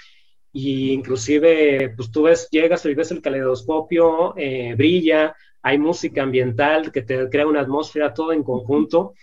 Y 0.53 0.93
inclusive, 0.93 1.95
pues 1.97 2.11
tú 2.11 2.25
ves, 2.25 2.49
llegas 2.51 2.85
y 2.85 2.95
ves 2.95 3.11
el 3.11 3.23
caleidoscopio, 3.23 4.35
eh, 4.37 4.75
brilla, 4.77 5.35
hay 5.62 5.79
música 5.79 6.23
ambiental 6.25 6.93
que 6.93 7.03
te 7.03 7.31
crea 7.31 7.47
una 7.47 7.61
atmósfera, 7.61 8.12
todo 8.12 8.33
en 8.33 8.43
conjunto. 8.43 9.15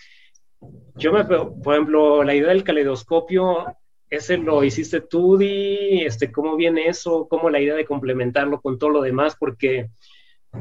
Yo 0.95 1.13
me, 1.13 1.23
por 1.23 1.75
ejemplo, 1.75 2.23
la 2.23 2.33
idea 2.33 2.49
del 2.49 2.63
caleidoscopio 2.63 3.77
ese 4.09 4.37
lo 4.37 4.63
hiciste 4.63 5.01
tú, 5.01 5.37
Di, 5.37 6.01
este, 6.03 6.31
¿cómo 6.31 6.55
viene 6.55 6.87
eso? 6.87 7.27
¿Cómo 7.29 7.49
la 7.49 7.59
idea 7.59 7.75
de 7.75 7.85
complementarlo 7.85 8.61
con 8.61 8.79
todo 8.79 8.89
lo 8.89 9.01
demás? 9.01 9.35
Porque, 9.39 9.89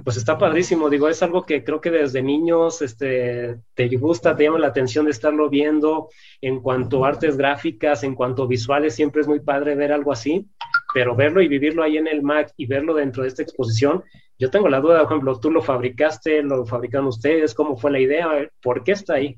pues 0.05 0.17
está 0.17 0.37
padrísimo, 0.37 0.91
digo, 0.91 1.09
es 1.09 1.23
algo 1.23 1.47
que 1.47 1.65
creo 1.65 1.81
que 1.81 1.91
desde 1.91 2.23
niños, 2.23 2.83
este, 2.83 3.57
te 3.75 3.89
gusta, 3.97 4.37
te 4.37 4.45
llama 4.45 4.59
la 4.59 4.67
atención 4.67 5.07
de 5.07 5.13
estarlo 5.13 5.49
viendo 5.49 6.11
en 6.43 6.61
cuanto 6.61 7.05
a 7.05 7.09
artes 7.09 7.37
gráficas, 7.39 8.03
en 8.05 8.15
cuanto 8.15 8.43
a 8.43 8.47
visuales, 8.47 8.95
siempre 8.95 9.23
es 9.23 9.29
muy 9.29 9.41
padre 9.41 9.75
ver 9.75 9.93
algo 9.93 10.13
así, 10.13 10.47
pero 10.93 11.17
verlo 11.17 11.41
y 11.41 11.49
vivirlo 11.49 11.83
ahí 11.83 11.97
en 11.97 12.07
el 12.07 12.23
MAC 12.23 12.53
y 12.57 12.67
verlo 12.67 12.95
dentro 12.95 13.23
de 13.23 13.29
esta 13.29 13.43
exposición, 13.43 14.05
yo 14.39 14.51
tengo 14.51 14.69
la 14.69 14.81
duda, 14.81 14.99
por 14.99 15.07
ejemplo, 15.07 15.41
tú 15.41 15.51
lo 15.51 15.63
fabricaste, 15.63 16.43
lo 16.43 16.65
fabricaron 16.65 17.09
ustedes, 17.09 17.55
¿cómo 17.55 17.77
fue 17.77 17.91
la 17.91 17.99
idea? 17.99 18.29
¿Por 18.63 18.85
qué 18.85 18.93
está 18.93 19.15
ahí? 19.15 19.37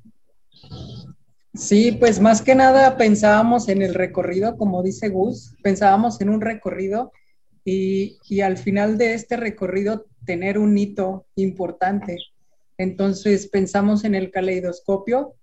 Sí, 1.54 1.92
pues 1.92 2.20
más 2.20 2.42
que 2.42 2.54
nada 2.54 2.96
pensábamos 2.96 3.68
en 3.68 3.82
el 3.82 3.94
recorrido, 3.94 4.56
como 4.56 4.82
dice 4.84 5.08
Gus, 5.08 5.56
pensábamos 5.62 6.20
en 6.20 6.28
un 6.28 6.40
recorrido 6.40 7.12
y, 7.64 8.40
al 8.40 8.56
final 8.56 8.98
de 8.98 9.14
este 9.14 9.36
recorrido 9.36 10.06
tener 10.24 10.58
un 10.58 10.78
hito 10.78 11.26
importante. 11.34 12.18
Entonces 12.78 13.48
pensamos 13.48 14.04
en 14.04 14.14
el 14.14 14.30
caleidoscopio 14.30 15.34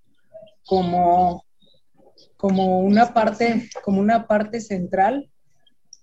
como, 0.66 1.44
como, 2.38 2.80
una, 2.80 3.14
parte, 3.14 3.70
como 3.84 4.00
una 4.00 4.28
parte 4.28 4.62
central 4.62 5.30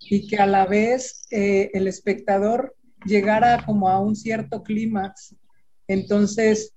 y 0.01 0.27
que 0.27 0.37
a 0.37 0.45
la 0.45 0.67
vez 0.67 1.25
eh, 1.31 1.71
el 1.73 1.87
espectador 1.87 2.75
llegara 3.05 3.65
como 3.65 3.89
a 3.89 3.99
un 3.99 4.15
cierto 4.15 4.61
clímax. 4.61 5.35
Entonces, 5.87 6.73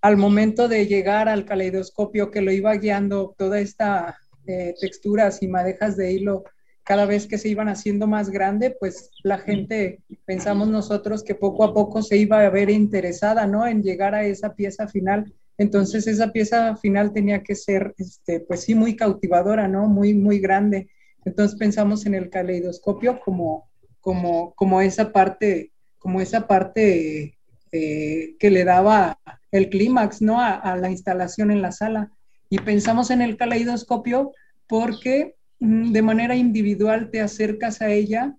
al 0.00 0.16
momento 0.16 0.68
de 0.68 0.86
llegar 0.86 1.28
al 1.28 1.44
caleidoscopio 1.44 2.30
que 2.30 2.40
lo 2.40 2.52
iba 2.52 2.74
guiando 2.74 3.34
toda 3.36 3.60
esta 3.60 4.18
eh, 4.46 4.74
texturas 4.80 5.42
y 5.42 5.48
madejas 5.48 5.96
de 5.96 6.12
hilo, 6.12 6.44
cada 6.82 7.06
vez 7.06 7.26
que 7.26 7.38
se 7.38 7.48
iban 7.48 7.68
haciendo 7.68 8.06
más 8.06 8.30
grande, 8.30 8.76
pues 8.78 9.10
la 9.22 9.38
gente, 9.38 10.00
pensamos 10.24 10.68
nosotros 10.68 11.22
que 11.22 11.34
poco 11.34 11.62
a 11.62 11.72
poco 11.72 12.02
se 12.02 12.16
iba 12.16 12.40
a 12.40 12.50
ver 12.50 12.68
interesada, 12.68 13.46
¿no? 13.46 13.66
En 13.66 13.82
llegar 13.82 14.14
a 14.14 14.24
esa 14.24 14.54
pieza 14.54 14.88
final. 14.88 15.32
Entonces 15.56 16.06
esa 16.06 16.32
pieza 16.32 16.76
final 16.76 17.12
tenía 17.12 17.42
que 17.42 17.54
ser, 17.54 17.94
este, 17.98 18.40
pues 18.40 18.62
sí, 18.62 18.74
muy 18.74 18.96
cautivadora, 18.96 19.68
¿no? 19.68 19.86
Muy, 19.86 20.14
muy 20.14 20.40
grande. 20.40 20.88
Entonces 21.24 21.58
pensamos 21.58 22.06
en 22.06 22.14
el 22.14 22.30
caleidoscopio 22.30 23.20
como, 23.20 23.70
como, 24.00 24.54
como 24.54 24.80
esa 24.80 25.12
parte, 25.12 25.72
como 25.98 26.20
esa 26.20 26.48
parte 26.48 27.38
eh, 27.72 28.36
que 28.38 28.50
le 28.50 28.64
daba 28.64 29.18
el 29.52 29.68
clímax, 29.68 30.22
¿no? 30.22 30.40
A, 30.40 30.76
la 30.76 30.90
instalación 30.90 31.50
en 31.50 31.62
la 31.62 31.72
sala. 31.72 32.10
Y 32.48 32.58
pensamos 32.58 33.10
en 33.10 33.22
el 33.22 33.36
caleidoscopio 33.36 34.32
porque 34.66 35.36
mm, 35.60 35.92
de 35.92 36.02
manera 36.02 36.34
individual 36.36 37.10
te 37.10 37.20
acercas 37.20 37.80
a 37.80 37.90
ella 37.90 38.36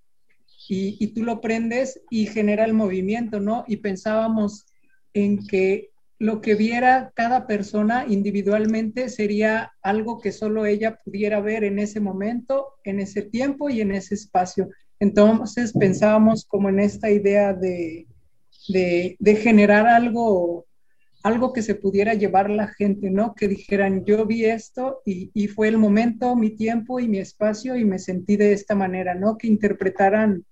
y, 0.68 0.98
y, 1.00 1.08
tú 1.14 1.24
lo 1.24 1.42
prendes 1.42 2.02
y 2.10 2.28
genera 2.28 2.66
el 2.66 2.74
movimiento, 2.74 3.40
¿no? 3.40 3.64
Y 3.68 3.78
pensábamos 3.78 4.66
en 5.14 5.46
que 5.48 5.92
lo 6.20 6.40
que 6.40 6.56
viera 6.56 7.12
cada 7.16 7.48
persona 7.48 8.06
individualmente 8.08 9.10
sería 9.10 9.72
algo 9.82 10.20
que 10.20 10.32
solo 10.32 10.66
ella 10.66 11.00
pudiera 11.04 11.42
ver 11.42 11.64
en 11.64 11.80
ese 11.80 12.00
momento, 12.00 12.68
en 12.84 13.00
ese 13.00 13.24
tiempo 13.24 13.70
y 13.70 13.82
en 13.82 13.92
ese 13.92 14.14
espacio. 14.14 14.70
Entonces 15.00 15.74
pensábamos 15.74 16.46
como 16.46 16.70
en 16.70 16.80
esta 16.80 17.10
idea 17.10 17.54
de, 17.54 18.06
de, 18.72 19.18
generar 19.36 19.88
algo 19.88 20.66
algo 21.24 21.54
que 21.54 21.62
se 21.62 21.76
pudiera 21.76 22.16
llevar 22.16 22.50
la 22.50 22.68
gente, 22.68 23.12
¿no? 23.12 23.36
Que 23.36 23.48
dijeran, 23.48 24.06
yo 24.06 24.26
vi 24.26 24.46
esto 24.46 25.04
y, 25.06 25.48
fue 25.50 25.68
el 25.68 25.78
momento, 25.78 26.36
mi 26.36 26.50
tiempo 26.50 27.00
y 27.00 27.08
mi 27.08 27.20
espacio 27.20 27.76
y 27.76 27.86
me 27.86 28.00
sentí 28.00 28.38
de 28.38 28.54
esta 28.54 28.74
manera, 28.74 29.14
¿no? 29.14 29.38
Que 29.38 29.46
interpretaran, 29.46 30.44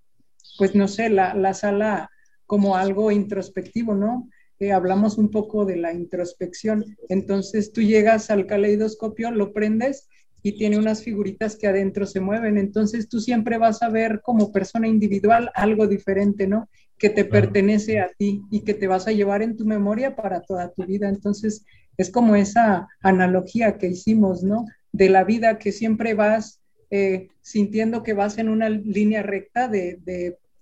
pues 0.60 0.76
no 0.76 0.88
sé, 0.88 1.10
la, 1.10 1.54
sala 1.56 2.12
como 2.46 2.76
algo 2.76 3.10
introspectivo, 3.10 3.96
¿no? 3.96 4.30
Eh, 4.60 4.72
hablamos 4.72 5.18
un 5.18 5.32
poco 5.32 5.66
de 5.66 5.78
la 5.78 5.92
introspección. 5.92 6.86
Entonces 7.08 7.72
tú 7.72 7.82
llegas 7.82 8.30
al 8.30 8.46
caleidoscopio, 8.46 9.32
lo 9.32 9.54
prendes 9.54 10.08
y 10.44 10.58
tiene 10.58 10.78
unas 10.78 11.04
figuritas 11.04 11.56
que 11.56 11.68
adentro 11.68 12.06
se 12.06 12.20
mueven. 12.20 12.58
Entonces 12.58 13.10
tú 13.10 13.20
siempre 13.20 13.58
vas 13.58 13.82
a 13.82 13.90
ver 13.90 14.22
como 14.22 14.52
persona 14.52 14.88
individual 14.88 15.50
algo 15.56 15.88
diferente, 15.88 16.48
¿no? 16.48 16.70
Que 17.00 17.10
te 17.10 17.26
pertenece 17.26 18.00
a 18.00 18.12
ti 18.18 18.44
y 18.52 18.62
que 18.62 18.76
te 18.76 18.88
vas 18.88 19.08
a 19.08 19.12
llevar 19.12 19.42
en 19.42 19.58
tu 19.58 19.66
memoria 19.66 20.16
para 20.16 20.42
toda 20.42 20.72
tu 20.72 20.86
vida. 20.86 21.10
Entonces 21.10 21.66
es 21.98 22.12
como 22.12 22.36
esa 22.36 22.88
analogía 23.02 23.78
que 23.78 23.88
hicimos, 23.88 24.44
¿no? 24.44 24.66
De 24.92 25.10
la 25.10 25.24
vida 25.24 25.58
que 25.58 25.72
siempre 25.72 26.14
vas 26.14 26.60
eh, 26.92 27.28
sintiendo 27.42 28.04
que 28.04 28.14
vas 28.14 28.38
en 28.38 28.50
una 28.50 28.70
línea 28.70 29.22
recta 29.22 29.68
de, 29.68 30.00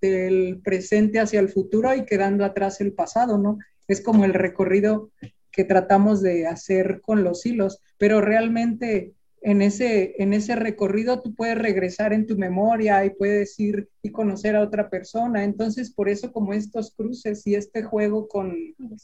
del 0.02 0.60
presente 0.64 1.20
hacia 1.20 1.40
el 1.40 1.50
futuro 1.50 1.94
y 1.96 2.06
quedando 2.06 2.44
atrás 2.44 2.82
el 2.82 2.94
pasado, 2.94 3.38
¿no? 3.38 3.60
Es 3.88 4.02
como 4.02 4.26
el 4.26 4.34
recorrido 4.34 5.12
que 5.52 5.64
tratamos 5.64 6.22
de 6.22 6.46
hacer 6.46 7.02
con 7.02 7.24
los 7.24 7.46
hilos, 7.46 7.82
pero 7.98 8.22
realmente 8.22 9.14
en 9.42 9.62
ese, 9.62 10.16
en 10.22 10.34
ese 10.34 10.56
recorrido 10.56 11.22
tú 11.22 11.34
puedes 11.34 11.58
regresar 11.58 12.14
en 12.14 12.26
tu 12.26 12.38
memoria 12.38 13.06
y 13.06 13.12
puedes 13.12 13.60
ir 13.60 13.88
y 14.02 14.12
conocer 14.12 14.56
a 14.56 14.62
otra 14.62 14.90
persona. 14.90 15.44
Entonces, 15.44 15.92
por 15.92 16.10
eso 16.10 16.32
como 16.32 16.54
estos 16.54 16.94
cruces 16.96 17.46
y 17.46 17.56
este 17.56 17.84
juego 17.84 18.28
con, 18.28 18.56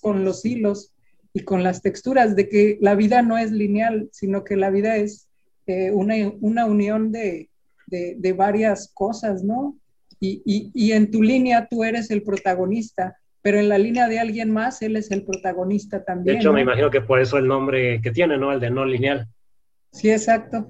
los 0.03 0.45
hilos 0.45 0.91
y 1.33 1.41
con 1.41 1.63
las 1.63 1.81
texturas, 1.81 2.35
de 2.35 2.49
que 2.49 2.77
la 2.81 2.95
vida 2.95 3.21
no 3.21 3.37
es 3.37 3.51
lineal, 3.51 4.09
sino 4.11 4.43
que 4.43 4.55
la 4.55 4.69
vida 4.69 4.97
es 4.97 5.27
eh, 5.67 5.91
una, 5.91 6.65
unión 6.65 7.11
de, 7.11 7.49
varias 8.35 8.91
cosas, 8.93 9.43
¿no? 9.43 9.77
Y, 10.19 10.71
y 10.73 10.91
en 10.93 11.11
tu 11.11 11.21
línea 11.21 11.67
tú 11.69 11.83
eres 11.83 12.09
el 12.09 12.23
protagonista, 12.23 13.17
pero 13.43 13.59
en 13.59 13.67
la 13.67 13.77
línea 13.77 14.07
de 14.07 14.19
alguien 14.19 14.51
más, 14.51 14.81
él 14.81 14.95
es 14.95 15.11
el 15.11 15.23
protagonista 15.23 16.03
también. 16.03 16.37
De 16.37 16.41
hecho, 16.41 16.53
me 16.53 16.61
imagino 16.61 16.89
que 16.89 17.01
por 17.01 17.19
eso 17.19 17.37
el 17.37 17.45
nombre 17.45 17.99
que 18.01 18.11
tiene, 18.11 18.37
¿no? 18.37 18.53
El 18.53 18.61
de 18.61 18.69
no 18.69 18.85
lineal. 18.85 19.27
Sí, 19.93 20.09
exacto. 20.09 20.67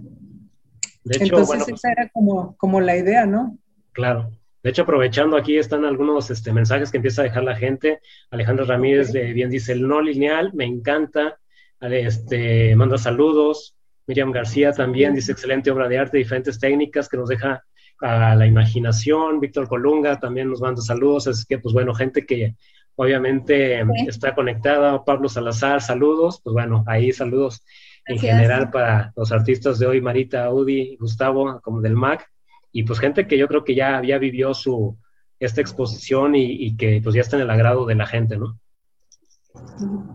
De 1.04 1.16
hecho, 1.16 1.38
Entonces 1.40 1.68
esa 1.70 1.92
era 1.92 2.10
como, 2.10 2.56
como 2.58 2.82
la 2.82 2.96
idea, 2.96 3.26
¿no? 3.26 3.58
Claro. 3.94 4.30
De 4.62 4.70
hecho, 4.70 4.84
aprovechando 4.84 5.36
aquí 5.36 5.58
están 5.58 5.84
algunos 5.86 6.30
este, 6.30 6.54
mensajes 6.54 6.92
que 6.92 6.98
empieza 6.98 7.22
a 7.22 7.26
dejar 7.26 7.44
la 7.44 7.56
gente. 7.56 8.00
Alejandro 8.32 8.66
Ramírez 8.66 9.12
de 9.12 9.34
bien 9.34 9.50
dice 9.50 9.74
el 9.74 9.88
no 9.88 10.02
lineal, 10.02 10.54
me 10.54 10.66
encanta. 10.66 11.40
Este, 11.82 12.76
manda 12.76 12.98
saludos. 12.98 13.76
Miriam 14.08 14.32
García 14.32 14.72
también 14.72 15.16
dice 15.16 15.32
excelente 15.32 15.72
obra 15.72 15.88
de 15.88 15.98
arte, 15.98 16.18
diferentes 16.18 16.60
técnicas 16.60 17.10
que 17.10 17.18
nos 17.18 17.30
deja 17.30 17.64
a 18.00 18.36
la 18.36 18.46
imaginación. 18.46 19.40
Víctor 19.40 19.68
Colunga 19.68 20.20
también 20.20 20.50
nos 20.50 20.62
manda 20.62 20.82
saludos. 20.82 21.28
Así 21.28 21.46
que, 21.48 21.60
pues 21.60 21.74
bueno, 21.74 21.94
gente 21.94 22.26
que 22.26 22.56
obviamente 22.96 23.84
está 24.08 24.34
conectada. 24.36 25.04
Pablo 25.04 25.28
Salazar, 25.28 25.82
saludos. 25.82 26.40
Pues 26.42 26.54
bueno, 26.54 26.84
ahí 26.88 27.12
saludos 27.12 27.64
en 28.06 28.20
general 28.20 28.70
para 28.70 29.14
los 29.16 29.32
artistas 29.32 29.80
de 29.80 29.88
hoy, 29.88 30.02
Marita, 30.02 30.46
Audi, 30.46 30.98
Gustavo, 30.98 31.60
como 31.62 31.82
del 31.82 31.96
MAC, 31.96 32.30
y 32.72 32.84
pues 32.84 33.00
gente 33.00 33.28
que 33.28 33.38
yo 33.38 33.48
creo 33.48 33.64
que 33.64 33.76
ya, 33.76 33.98
había 33.98 34.18
vivió 34.18 34.54
su, 34.54 34.98
esta 35.40 35.62
exposición 35.62 36.36
y, 36.36 36.76
que 36.76 37.02
pues 37.04 37.16
ya 37.16 37.22
está 37.22 37.38
en 37.38 37.44
el 37.44 37.50
agrado 37.50 37.86
de 37.86 37.96
la 37.96 38.08
gente, 38.08 38.38
¿no? 38.38 38.60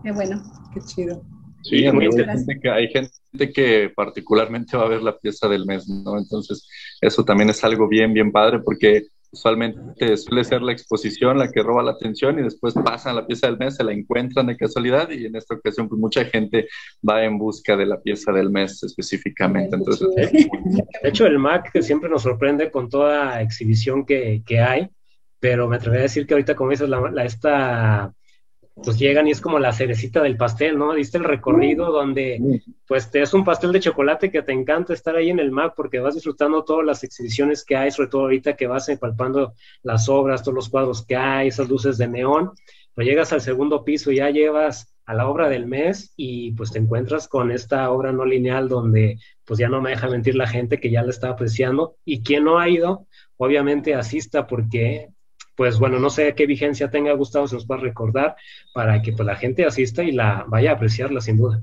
Qué 0.03 0.11
bueno, 0.11 0.43
qué 0.73 0.81
chido. 0.81 1.23
Sí, 1.61 1.85
hay 1.85 1.91
gente, 1.91 2.59
que, 2.61 2.69
hay 2.69 2.87
gente 2.87 3.53
que 3.53 3.91
particularmente 3.93 4.77
va 4.77 4.85
a 4.85 4.89
ver 4.89 5.01
la 5.01 5.17
pieza 5.17 5.47
del 5.47 5.65
mes, 5.65 5.87
¿no? 5.87 6.17
Entonces, 6.17 6.67
eso 7.01 7.23
también 7.25 7.49
es 7.49 7.63
algo 7.63 7.87
bien, 7.87 8.13
bien 8.13 8.31
padre, 8.31 8.59
porque 8.59 9.07
Usualmente 9.31 10.17
suele 10.17 10.43
ser 10.43 10.61
la 10.61 10.71
exposición 10.71 11.37
la 11.37 11.51
que 11.51 11.61
roba 11.61 11.83
la 11.83 11.91
atención 11.91 12.39
y 12.39 12.43
después 12.43 12.73
pasan 12.73 13.15
la 13.15 13.27
pieza 13.27 13.47
del 13.47 13.57
mes, 13.57 13.75
se 13.75 13.83
la 13.83 13.93
encuentran 13.93 14.47
de 14.47 14.57
casualidad 14.57 15.09
y 15.11 15.25
en 15.25 15.35
esta 15.35 15.55
ocasión 15.55 15.87
pues 15.87 15.99
mucha 15.99 16.25
gente 16.25 16.67
va 17.07 17.23
en 17.23 17.37
busca 17.37 17.77
de 17.77 17.85
la 17.85 18.01
pieza 18.01 18.31
del 18.31 18.49
mes 18.49 18.81
específicamente. 18.81 19.75
Entonces, 19.75 20.07
de 20.15 21.09
hecho, 21.09 21.27
el 21.27 21.37
MAC 21.37 21.79
siempre 21.81 22.09
nos 22.09 22.23
sorprende 22.23 22.71
con 22.71 22.89
toda 22.89 23.41
exhibición 23.41 24.05
que, 24.05 24.41
que 24.45 24.59
hay, 24.59 24.89
pero 25.39 25.67
me 25.67 25.75
atrevería 25.75 26.01
a 26.01 26.03
decir 26.03 26.25
que 26.25 26.33
ahorita, 26.33 26.55
como 26.55 26.71
dices, 26.71 26.89
la, 26.89 27.23
esta 27.23 28.13
pues 28.83 28.97
llegan 28.97 29.27
y 29.27 29.31
es 29.31 29.41
como 29.41 29.59
la 29.59 29.73
cerecita 29.73 30.21
del 30.21 30.37
pastel, 30.37 30.77
¿no? 30.77 30.93
Diste 30.93 31.17
el 31.17 31.23
recorrido 31.23 31.91
donde 31.91 32.61
pues 32.87 33.11
te 33.11 33.21
es 33.21 33.33
un 33.33 33.43
pastel 33.43 33.71
de 33.71 33.79
chocolate 33.79 34.31
que 34.31 34.41
te 34.41 34.51
encanta 34.51 34.93
estar 34.93 35.15
ahí 35.15 35.29
en 35.29 35.39
el 35.39 35.51
MAC 35.51 35.73
porque 35.75 35.99
vas 35.99 36.15
disfrutando 36.15 36.63
todas 36.63 36.85
las 36.85 37.03
exhibiciones 37.03 37.65
que 37.65 37.75
hay, 37.75 37.91
sobre 37.91 38.09
todo 38.09 38.21
ahorita 38.23 38.55
que 38.55 38.67
vas 38.67 38.89
palpando 38.99 39.53
las 39.83 40.09
obras, 40.09 40.43
todos 40.43 40.55
los 40.55 40.69
cuadros 40.69 41.05
que 41.05 41.15
hay, 41.15 41.49
esas 41.49 41.69
luces 41.69 41.97
de 41.97 42.07
neón, 42.07 42.51
pero 42.93 43.07
llegas 43.07 43.33
al 43.33 43.41
segundo 43.41 43.83
piso 43.83 44.11
y 44.11 44.17
ya 44.17 44.29
llevas 44.29 44.95
a 45.05 45.13
la 45.13 45.27
obra 45.27 45.49
del 45.49 45.65
mes 45.65 46.13
y 46.15 46.51
pues 46.51 46.71
te 46.71 46.77
encuentras 46.77 47.27
con 47.27 47.51
esta 47.51 47.89
obra 47.89 48.11
no 48.11 48.25
lineal 48.25 48.69
donde 48.69 49.17
pues 49.43 49.59
ya 49.59 49.67
no 49.67 49.81
me 49.81 49.89
deja 49.89 50.07
mentir 50.07 50.35
la 50.35 50.47
gente 50.47 50.79
que 50.79 50.91
ya 50.91 51.01
la 51.01 51.09
está 51.09 51.29
apreciando 51.29 51.95
y 52.05 52.21
quien 52.21 52.43
no 52.43 52.59
ha 52.59 52.69
ido, 52.69 53.07
obviamente 53.37 53.95
asista 53.95 54.45
porque 54.45 55.09
pues 55.59 55.77
bueno, 55.77 55.99
no 55.99 56.09
sé 56.09 56.35
qué 56.35 56.45
vigencia 56.45 56.89
tenga 56.89 57.11
Gustavo, 57.11 57.45
se 57.45 57.55
nos 57.55 57.67
va 57.67 57.75
a 57.75 57.79
recordar 57.79 58.37
para 58.73 59.01
que 59.01 59.11
pues, 59.11 59.25
la 59.25 59.35
gente 59.35 59.65
asista 59.65 60.05
y 60.05 60.13
la 60.13 60.45
vaya 60.47 60.71
a 60.71 60.75
apreciarla 60.75 61.19
sin 61.19 61.35
duda. 61.35 61.61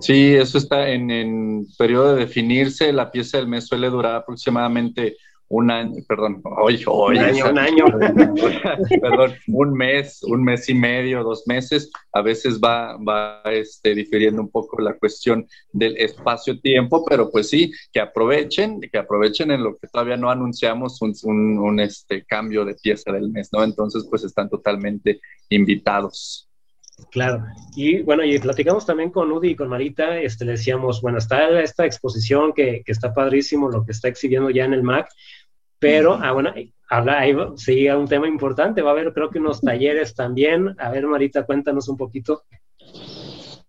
Sí, 0.00 0.34
eso 0.34 0.58
está 0.58 0.88
en, 0.88 1.08
en 1.12 1.66
periodo 1.78 2.16
de 2.16 2.22
definirse. 2.22 2.92
La 2.92 3.12
pieza 3.12 3.38
del 3.38 3.46
mes 3.46 3.68
suele 3.68 3.88
durar 3.90 4.16
aproximadamente 4.16 5.18
un 5.48 5.70
año, 5.70 6.02
perdón, 6.08 6.42
hoy, 6.44 6.82
hoy, 6.86 7.18
un 7.18 7.24
año, 7.24 7.46
un 7.46 7.58
año. 7.58 7.84
perdón, 9.00 9.34
un 9.46 9.72
mes, 9.72 10.22
un 10.24 10.42
mes 10.42 10.68
y 10.68 10.74
medio, 10.74 11.22
dos 11.22 11.44
meses, 11.46 11.90
a 12.12 12.22
veces 12.22 12.60
va, 12.60 12.96
va 12.96 13.42
este, 13.44 13.94
difiriendo 13.94 14.42
un 14.42 14.50
poco 14.50 14.80
la 14.80 14.94
cuestión 14.94 15.46
del 15.72 15.96
espacio-tiempo, 15.98 17.04
pero 17.04 17.30
pues 17.30 17.48
sí, 17.48 17.72
que 17.92 18.00
aprovechen, 18.00 18.80
que 18.80 18.98
aprovechen 18.98 19.50
en 19.52 19.62
lo 19.62 19.76
que 19.76 19.86
todavía 19.86 20.16
no 20.16 20.30
anunciamos 20.30 21.00
un, 21.00 21.14
un, 21.24 21.58
un 21.58 21.80
este, 21.80 22.24
cambio 22.24 22.64
de 22.64 22.74
pieza 22.74 23.12
del 23.12 23.30
mes, 23.30 23.50
¿no? 23.52 23.62
Entonces, 23.62 24.06
pues 24.10 24.24
están 24.24 24.48
totalmente 24.48 25.20
invitados. 25.48 26.45
Claro, 27.10 27.44
y 27.74 28.02
bueno, 28.02 28.24
y 28.24 28.38
platicamos 28.38 28.86
también 28.86 29.10
con 29.10 29.30
Udi 29.30 29.50
y 29.50 29.56
con 29.56 29.68
Marita, 29.68 30.18
este, 30.18 30.44
le 30.44 30.52
decíamos, 30.52 31.02
bueno, 31.02 31.18
está 31.18 31.60
esta 31.60 31.84
exposición 31.84 32.52
que, 32.52 32.82
que, 32.84 32.92
está 32.92 33.12
padrísimo, 33.12 33.68
lo 33.68 33.84
que 33.84 33.92
está 33.92 34.08
exhibiendo 34.08 34.50
ya 34.50 34.64
en 34.64 34.72
el 34.72 34.82
MAC, 34.82 35.08
pero, 35.78 36.14
ah, 36.14 36.32
bueno, 36.32 36.52
habla, 36.88 37.20
ahí 37.20 37.34
sigue 37.56 37.94
un 37.94 38.08
tema 38.08 38.28
importante, 38.28 38.82
va 38.82 38.90
a 38.90 38.92
haber 38.92 39.12
creo 39.12 39.30
que 39.30 39.38
unos 39.38 39.60
talleres 39.60 40.14
también. 40.14 40.74
A 40.78 40.90
ver, 40.90 41.06
Marita, 41.06 41.44
cuéntanos 41.44 41.88
un 41.88 41.96
poquito. 41.96 42.44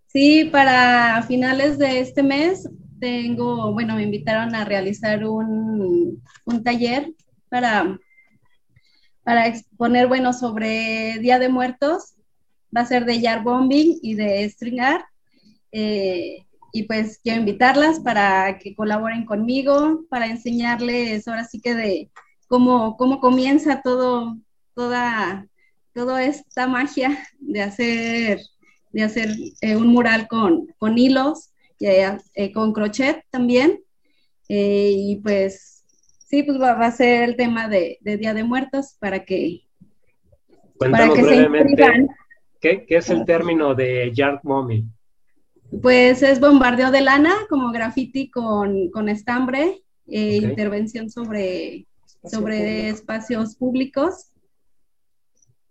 Sí, 0.07 0.45
para 0.45 1.21
finales 1.23 1.77
de 1.77 1.99
este 1.99 2.23
mes 2.23 2.69
tengo, 2.99 3.73
bueno, 3.73 3.95
me 3.95 4.03
invitaron 4.03 4.55
a 4.55 4.65
realizar 4.65 5.25
un, 5.25 6.23
un 6.45 6.63
taller 6.63 7.11
para, 7.49 7.99
para 9.23 9.47
exponer, 9.47 10.07
bueno, 10.07 10.33
sobre 10.33 11.19
Día 11.19 11.39
de 11.39 11.49
Muertos. 11.49 12.15
Va 12.75 12.81
a 12.81 12.85
ser 12.85 13.05
de 13.05 13.19
Yard 13.19 13.43
Bombing 13.43 13.99
y 14.01 14.15
de 14.15 14.43
String 14.49 14.79
Art. 14.79 15.05
Eh, 15.71 16.45
y 16.73 16.83
pues 16.83 17.19
quiero 17.23 17.39
invitarlas 17.39 17.99
para 17.99 18.57
que 18.59 18.75
colaboren 18.75 19.25
conmigo, 19.25 20.05
para 20.09 20.27
enseñarles 20.27 21.27
ahora 21.27 21.43
sí 21.43 21.59
que 21.59 21.73
de 21.73 22.11
cómo, 22.47 22.97
cómo 22.97 23.19
comienza 23.19 23.81
todo, 23.81 24.37
toda, 24.73 25.47
toda 25.93 26.23
esta 26.23 26.67
magia 26.67 27.17
de 27.39 27.61
hacer, 27.61 28.41
de 28.91 29.03
hacer 29.03 29.29
eh, 29.61 29.75
un 29.75 29.87
mural 29.87 30.27
con, 30.27 30.67
con 30.77 30.97
hilos, 30.97 31.51
eh, 31.79 32.51
con 32.53 32.73
crochet 32.73 33.23
también. 33.29 33.79
Eh, 34.49 34.93
y 34.95 35.15
pues 35.17 35.83
sí, 36.19 36.43
pues 36.43 36.59
va, 36.59 36.71
a 36.71 36.91
ser 36.91 37.23
el 37.23 37.35
tema 37.35 37.67
de, 37.67 37.97
Día 38.01 38.33
de 38.33 38.43
Muertos 38.43 38.95
para 38.99 39.25
que, 39.25 39.63
para 40.79 41.09
que 41.13 41.23
se 41.23 41.49
¿qué, 42.61 42.85
¿qué, 42.85 42.97
es 42.97 43.09
el 43.09 43.25
término 43.25 43.75
de 43.75 44.11
Yard 44.13 44.39
Mommy? 44.43 44.85
Pues 45.81 46.23
es 46.23 46.39
bombardeo 46.39 46.91
de 46.91 47.01
lana, 47.01 47.33
como 47.49 47.71
graffiti 47.71 48.29
con, 48.29 48.89
con 48.89 49.09
estambre, 49.09 49.81
e 50.07 50.37
intervención 50.37 51.09
sobre, 51.09 51.85
sobre 52.23 52.89
espacios 52.89 53.55
públicos. 53.55 54.31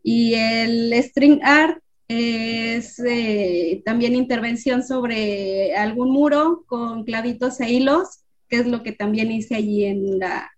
Y 0.02 0.34
el 0.34 0.92
string 1.02 1.40
art 1.42 1.82
es 2.08 2.98
eh, 3.00 3.82
también 3.84 4.14
intervención 4.14 4.84
sobre 4.84 5.74
algún 5.74 6.10
muro 6.10 6.64
con 6.66 7.04
clavitos 7.04 7.60
e 7.60 7.72
hilos, 7.72 8.20
que 8.48 8.56
es 8.56 8.66
lo 8.66 8.82
que 8.82 8.92
también 8.92 9.32
hice 9.32 9.56
allí 9.56 9.84
en 9.84 10.18
la, 10.18 10.50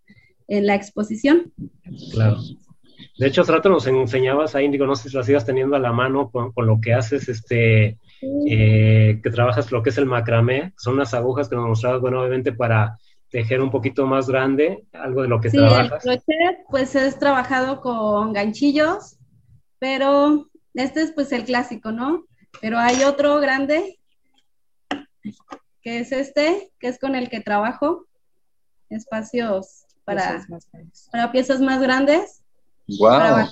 en 0.48 0.66
la 0.66 0.74
exposición. 0.74 1.52
Claro. 2.12 2.38
De 3.18 3.26
hecho, 3.26 3.42
hace 3.42 3.52
rato 3.52 3.68
nos 3.68 3.86
enseñabas 3.86 4.54
ahí, 4.54 4.68
digo, 4.68 4.86
no 4.86 4.94
sé 4.94 5.08
si 5.08 5.16
lo 5.16 5.24
sigas 5.24 5.44
teniendo 5.44 5.74
a 5.74 5.80
la 5.80 5.92
mano 5.92 6.30
con, 6.30 6.52
con 6.52 6.66
lo 6.66 6.80
que 6.80 6.94
haces, 6.94 7.28
este, 7.28 7.98
eh, 8.48 9.20
que 9.22 9.30
trabajas 9.30 9.72
lo 9.72 9.82
que 9.82 9.90
es 9.90 9.98
el 9.98 10.06
macramé, 10.06 10.72
son 10.76 10.94
unas 10.94 11.14
agujas 11.14 11.48
que 11.48 11.56
nos 11.56 11.66
mostrabas, 11.66 12.00
bueno, 12.00 12.20
obviamente 12.20 12.52
para 12.52 12.96
tejer 13.28 13.60
un 13.60 13.70
poquito 13.70 14.06
más 14.06 14.28
grande, 14.28 14.84
algo 14.92 15.22
de 15.22 15.28
lo 15.28 15.40
que 15.40 15.50
trabajas. 15.50 16.06
El 16.06 16.22
crochet, 16.22 16.58
pues 16.70 16.94
es 16.94 17.18
trabajado 17.18 17.80
con 17.80 18.32
ganchillos, 18.32 19.18
pero 19.80 20.48
este 20.74 21.02
es 21.02 21.12
pues 21.12 21.32
el 21.32 21.44
clásico, 21.44 21.90
¿no? 21.90 22.24
Pero 22.60 22.78
hay 22.78 23.02
otro 23.02 23.40
grande, 23.40 23.98
que 25.82 25.98
es 25.98 26.12
este, 26.12 26.70
que 26.78 26.88
es 26.88 26.98
con 26.98 27.14
el 27.14 27.28
que 27.28 27.40
trabajo, 27.40 28.06
espacios 28.90 29.86
para, 30.04 30.46
para 31.12 31.32
piezas 31.32 31.60
más 31.60 31.80
grandes. 31.80 32.42
Wow. 32.98 33.48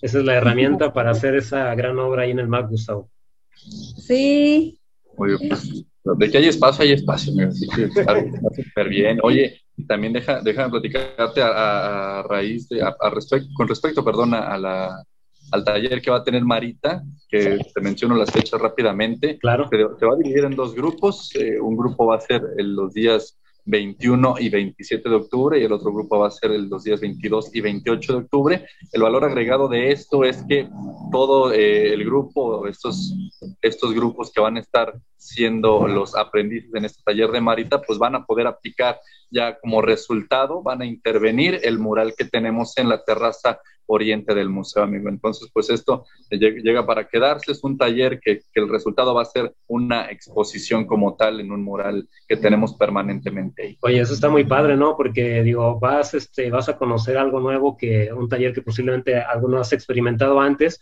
Esa 0.00 0.18
es 0.18 0.24
la 0.24 0.34
herramienta 0.34 0.92
para 0.92 1.10
hacer 1.10 1.34
esa 1.34 1.74
gran 1.74 1.98
obra 1.98 2.22
ahí 2.22 2.30
en 2.30 2.38
el 2.38 2.48
Mac, 2.48 2.68
Gustavo. 2.68 3.10
Sí. 3.54 4.78
Oye, 5.16 5.36
pues, 5.48 5.84
de 6.04 6.30
que 6.30 6.38
hay 6.38 6.46
espacio, 6.46 6.84
hay 6.84 6.92
espacio, 6.92 7.32
así 7.48 7.66
que 7.68 7.84
está 7.84 8.24
súper 8.54 8.88
bien. 8.88 9.18
Oye, 9.22 9.60
también 9.88 10.12
deja, 10.12 10.40
déjame 10.40 10.70
platicarte 10.70 11.42
a, 11.42 12.22
raíz 12.28 12.68
de, 12.68 12.82
a, 12.82 12.94
respecto, 13.10 13.48
con 13.54 13.66
respecto, 13.66 14.04
perdón, 14.04 14.34
a 14.34 14.56
la, 14.56 15.04
al 15.50 15.64
taller 15.64 16.00
que 16.00 16.10
va 16.10 16.18
a 16.18 16.24
tener 16.24 16.44
Marita, 16.44 17.02
que 17.28 17.58
te 17.74 17.80
menciono 17.80 18.16
las 18.16 18.30
fechas 18.30 18.60
rápidamente. 18.60 19.38
Claro. 19.38 19.68
Se, 19.68 20.06
va 20.06 20.14
a 20.14 20.16
dividir 20.16 20.44
en 20.44 20.56
dos 20.56 20.74
grupos. 20.74 21.30
Eh, 21.34 21.58
un 21.60 21.76
grupo 21.76 22.06
va 22.06 22.16
a 22.16 22.20
ser 22.20 22.42
en 22.56 22.74
los 22.74 22.92
días 22.92 23.38
21 23.68 24.36
y 24.40 24.48
27 24.48 25.08
de 25.08 25.14
octubre 25.14 25.60
y 25.60 25.64
el 25.64 25.72
otro 25.72 25.92
grupo 25.92 26.18
va 26.18 26.28
a 26.28 26.30
ser 26.30 26.52
el, 26.52 26.68
los 26.68 26.84
días 26.84 27.00
22 27.00 27.54
y 27.54 27.60
28 27.60 28.12
de 28.12 28.18
octubre. 28.18 28.66
El 28.92 29.02
valor 29.02 29.24
agregado 29.24 29.68
de 29.68 29.92
esto 29.92 30.24
es 30.24 30.42
que 30.48 30.68
todo 31.12 31.52
eh, 31.52 31.92
el 31.92 32.04
grupo, 32.04 32.66
estos, 32.66 33.14
estos 33.60 33.94
grupos 33.94 34.32
que 34.32 34.40
van 34.40 34.56
a 34.56 34.60
estar 34.60 34.94
siendo 35.28 35.86
los 35.86 36.16
aprendices 36.16 36.74
en 36.74 36.84
este 36.84 37.02
taller 37.04 37.30
de 37.30 37.40
Marita, 37.40 37.80
pues 37.82 37.98
van 37.98 38.14
a 38.14 38.24
poder 38.24 38.46
aplicar 38.46 38.98
ya 39.30 39.58
como 39.58 39.82
resultado, 39.82 40.62
van 40.62 40.82
a 40.82 40.86
intervenir 40.86 41.60
el 41.62 41.78
mural 41.78 42.14
que 42.16 42.24
tenemos 42.24 42.76
en 42.78 42.88
la 42.88 43.04
terraza 43.04 43.60
oriente 43.88 44.34
del 44.34 44.48
museo, 44.48 44.82
amigo. 44.82 45.08
Entonces, 45.08 45.50
pues 45.52 45.70
esto 45.70 46.04
llega 46.30 46.86
para 46.86 47.08
quedarse, 47.08 47.52
es 47.52 47.64
un 47.64 47.78
taller 47.78 48.20
que, 48.20 48.42
el 48.54 48.68
resultado 48.68 49.14
va 49.14 49.22
a 49.22 49.26
ser 49.26 49.54
una 49.66 50.10
exposición 50.10 50.86
como 50.86 51.16
tal 51.16 51.40
en 51.40 51.52
un 51.52 51.62
mural 51.62 52.08
que 52.26 52.36
tenemos 52.36 52.74
permanentemente 52.74 53.62
ahí. 53.62 53.78
Oye, 53.80 54.00
eso 54.00 54.12
está 54.12 54.28
muy 54.28 54.44
padre, 54.44 54.76
¿no? 54.76 54.96
Porque 54.96 55.42
digo, 55.42 55.78
vas, 55.78 56.12
este, 56.14 56.50
vas 56.50 56.68
a 56.68 56.76
conocer 56.76 57.16
algo 57.16 57.40
nuevo 57.40 57.76
que 57.76 58.12
un 58.12 58.28
taller 58.28 58.52
que 58.52 58.62
posiblemente 58.62 59.16
alguno 59.16 59.58
has 59.58 59.72
experimentado 59.72 60.40
antes, 60.40 60.80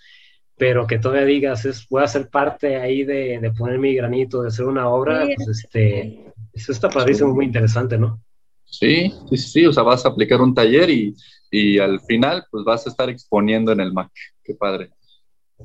pero 0.56 0.86
que 0.86 0.98
todavía 0.98 1.26
digas, 1.26 1.64
es, 1.64 1.86
voy 1.88 2.02
a 2.02 2.08
ser 2.08 2.28
parte 2.28 2.76
ahí 2.76 3.04
de, 3.04 3.38
de 3.40 3.50
poner 3.52 3.78
mi 3.78 3.94
granito, 3.94 4.42
de 4.42 4.48
hacer 4.48 4.64
una 4.64 4.88
obra, 4.88 5.26
pues 5.36 5.48
este, 5.48 6.32
eso 6.52 6.72
está 6.72 6.88
padrísimo, 6.88 7.34
muy 7.34 7.44
interesante, 7.44 7.98
¿no? 7.98 8.20
Sí, 8.64 9.12
sí, 9.30 9.36
sí, 9.36 9.66
o 9.66 9.72
sea, 9.72 9.82
vas 9.82 10.04
a 10.04 10.08
aplicar 10.08 10.40
un 10.40 10.54
taller 10.54 10.90
y, 10.90 11.14
y 11.50 11.78
al 11.78 12.00
final, 12.00 12.44
pues 12.50 12.64
vas 12.64 12.86
a 12.86 12.90
estar 12.90 13.08
exponiendo 13.10 13.70
en 13.72 13.80
el 13.80 13.92
Mac. 13.92 14.10
Qué 14.42 14.54
padre. 14.54 14.90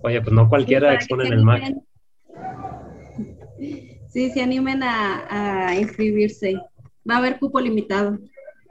Oye, 0.03 0.21
pues 0.21 0.33
no 0.33 0.47
cualquiera 0.47 0.93
expone 0.93 1.27
en 1.27 1.33
el 1.33 1.43
Mac. 1.43 1.63
Sí, 4.09 4.29
se 4.29 4.41
animen 4.41 4.83
a, 4.83 5.69
a, 5.69 5.75
inscribirse. 5.75 6.55
Va 7.09 7.15
a 7.15 7.17
haber 7.17 7.39
cupo 7.39 7.59
limitado. 7.59 8.19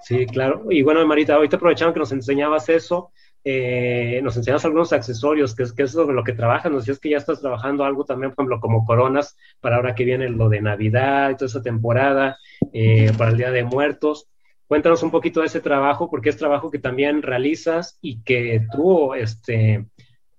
Sí, 0.03 0.27
claro. 0.27 0.67
Y 0.71 0.83
bueno, 0.83 1.05
Marita, 1.07 1.35
ahorita 1.35 1.57
aprovechando 1.57 1.95
que 1.95 2.01
nos 2.01 2.13
enseñabas 2.13 2.69
eso, 2.69 3.11
eh, 3.43 4.21
nos 4.23 4.37
enseñas 4.37 4.65
algunos 4.65 4.93
accesorios, 4.93 5.55
que 5.55 5.63
es, 5.63 5.73
que 5.73 5.85
es 5.85 5.93
sobre 5.93 6.15
lo 6.15 6.25
que 6.25 6.33
trabajas, 6.33 6.71
nos 6.71 6.83
decías 6.83 6.99
que 6.99 7.11
ya 7.11 7.17
estás 7.17 7.41
trabajando 7.41 7.85
algo 7.85 8.05
también, 8.05 8.33
por 8.33 8.43
ejemplo, 8.43 8.61
como 8.61 8.85
coronas, 8.85 9.37
para 9.61 9.77
ahora 9.77 9.95
que 9.95 10.05
viene 10.05 10.29
lo 10.29 10.49
de 10.49 10.61
Navidad 10.61 11.31
y 11.31 11.35
toda 11.35 11.47
esa 11.47 11.63
temporada, 11.63 12.39
eh, 12.73 13.13
para 13.17 13.31
el 13.31 13.39
Día 13.39 13.51
de 13.51 13.65
Muertos. 13.65 14.27
cuéntanos 14.67 15.03
un 15.03 15.11
poquito 15.11 15.41
de 15.41 15.47
ese 15.47 15.61
trabajo, 15.61 16.09
porque 16.09 16.29
es 16.29 16.37
trabajo 16.37 16.71
que 16.71 16.79
también 16.79 17.23
realizas 17.23 17.99
y 18.01 18.23
que 18.23 18.67
tú, 18.73 19.15
este, 19.15 19.85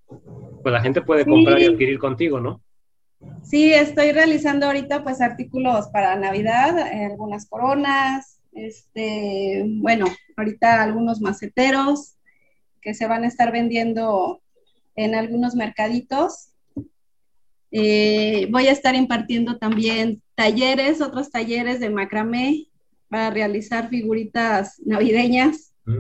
pues 0.08 0.72
la 0.72 0.82
gente 0.82 1.02
puede 1.02 1.26
comprar 1.26 1.60
y 1.60 1.66
adquirir 1.66 2.00
contigo, 2.00 2.40
¿no? 2.40 2.62
Sí, 3.44 3.74
estoy 3.74 4.12
realizando 4.14 4.68
ahorita 4.68 5.04
pues 5.04 5.22
artículos 5.22 5.88
para 5.90 6.16
Navidad, 6.16 6.78
eh, 6.94 7.06
algunas 7.06 7.48
coronas, 7.48 8.40
este, 8.54 9.64
bueno, 9.66 10.06
ahorita 10.38 10.82
algunos 10.82 11.22
maceteros 11.22 12.16
que 12.82 12.94
se 12.94 13.08
van 13.08 13.24
a 13.24 13.28
estar 13.28 13.52
vendiendo 13.52 14.42
en 14.96 15.16
algunos 15.16 15.56
mercaditos. 15.56 16.50
Eh, 17.72 18.48
voy 18.52 18.68
a 18.68 18.72
estar 18.72 18.96
impartiendo 18.96 19.58
también 19.58 20.22
talleres, 20.36 21.02
otros 21.02 21.32
talleres 21.32 21.80
de 21.80 21.90
macramé 21.90 22.68
para 23.08 23.30
realizar 23.30 23.90
figuritas 23.90 24.82
navideñas 24.86 25.74
mm, 25.86 26.00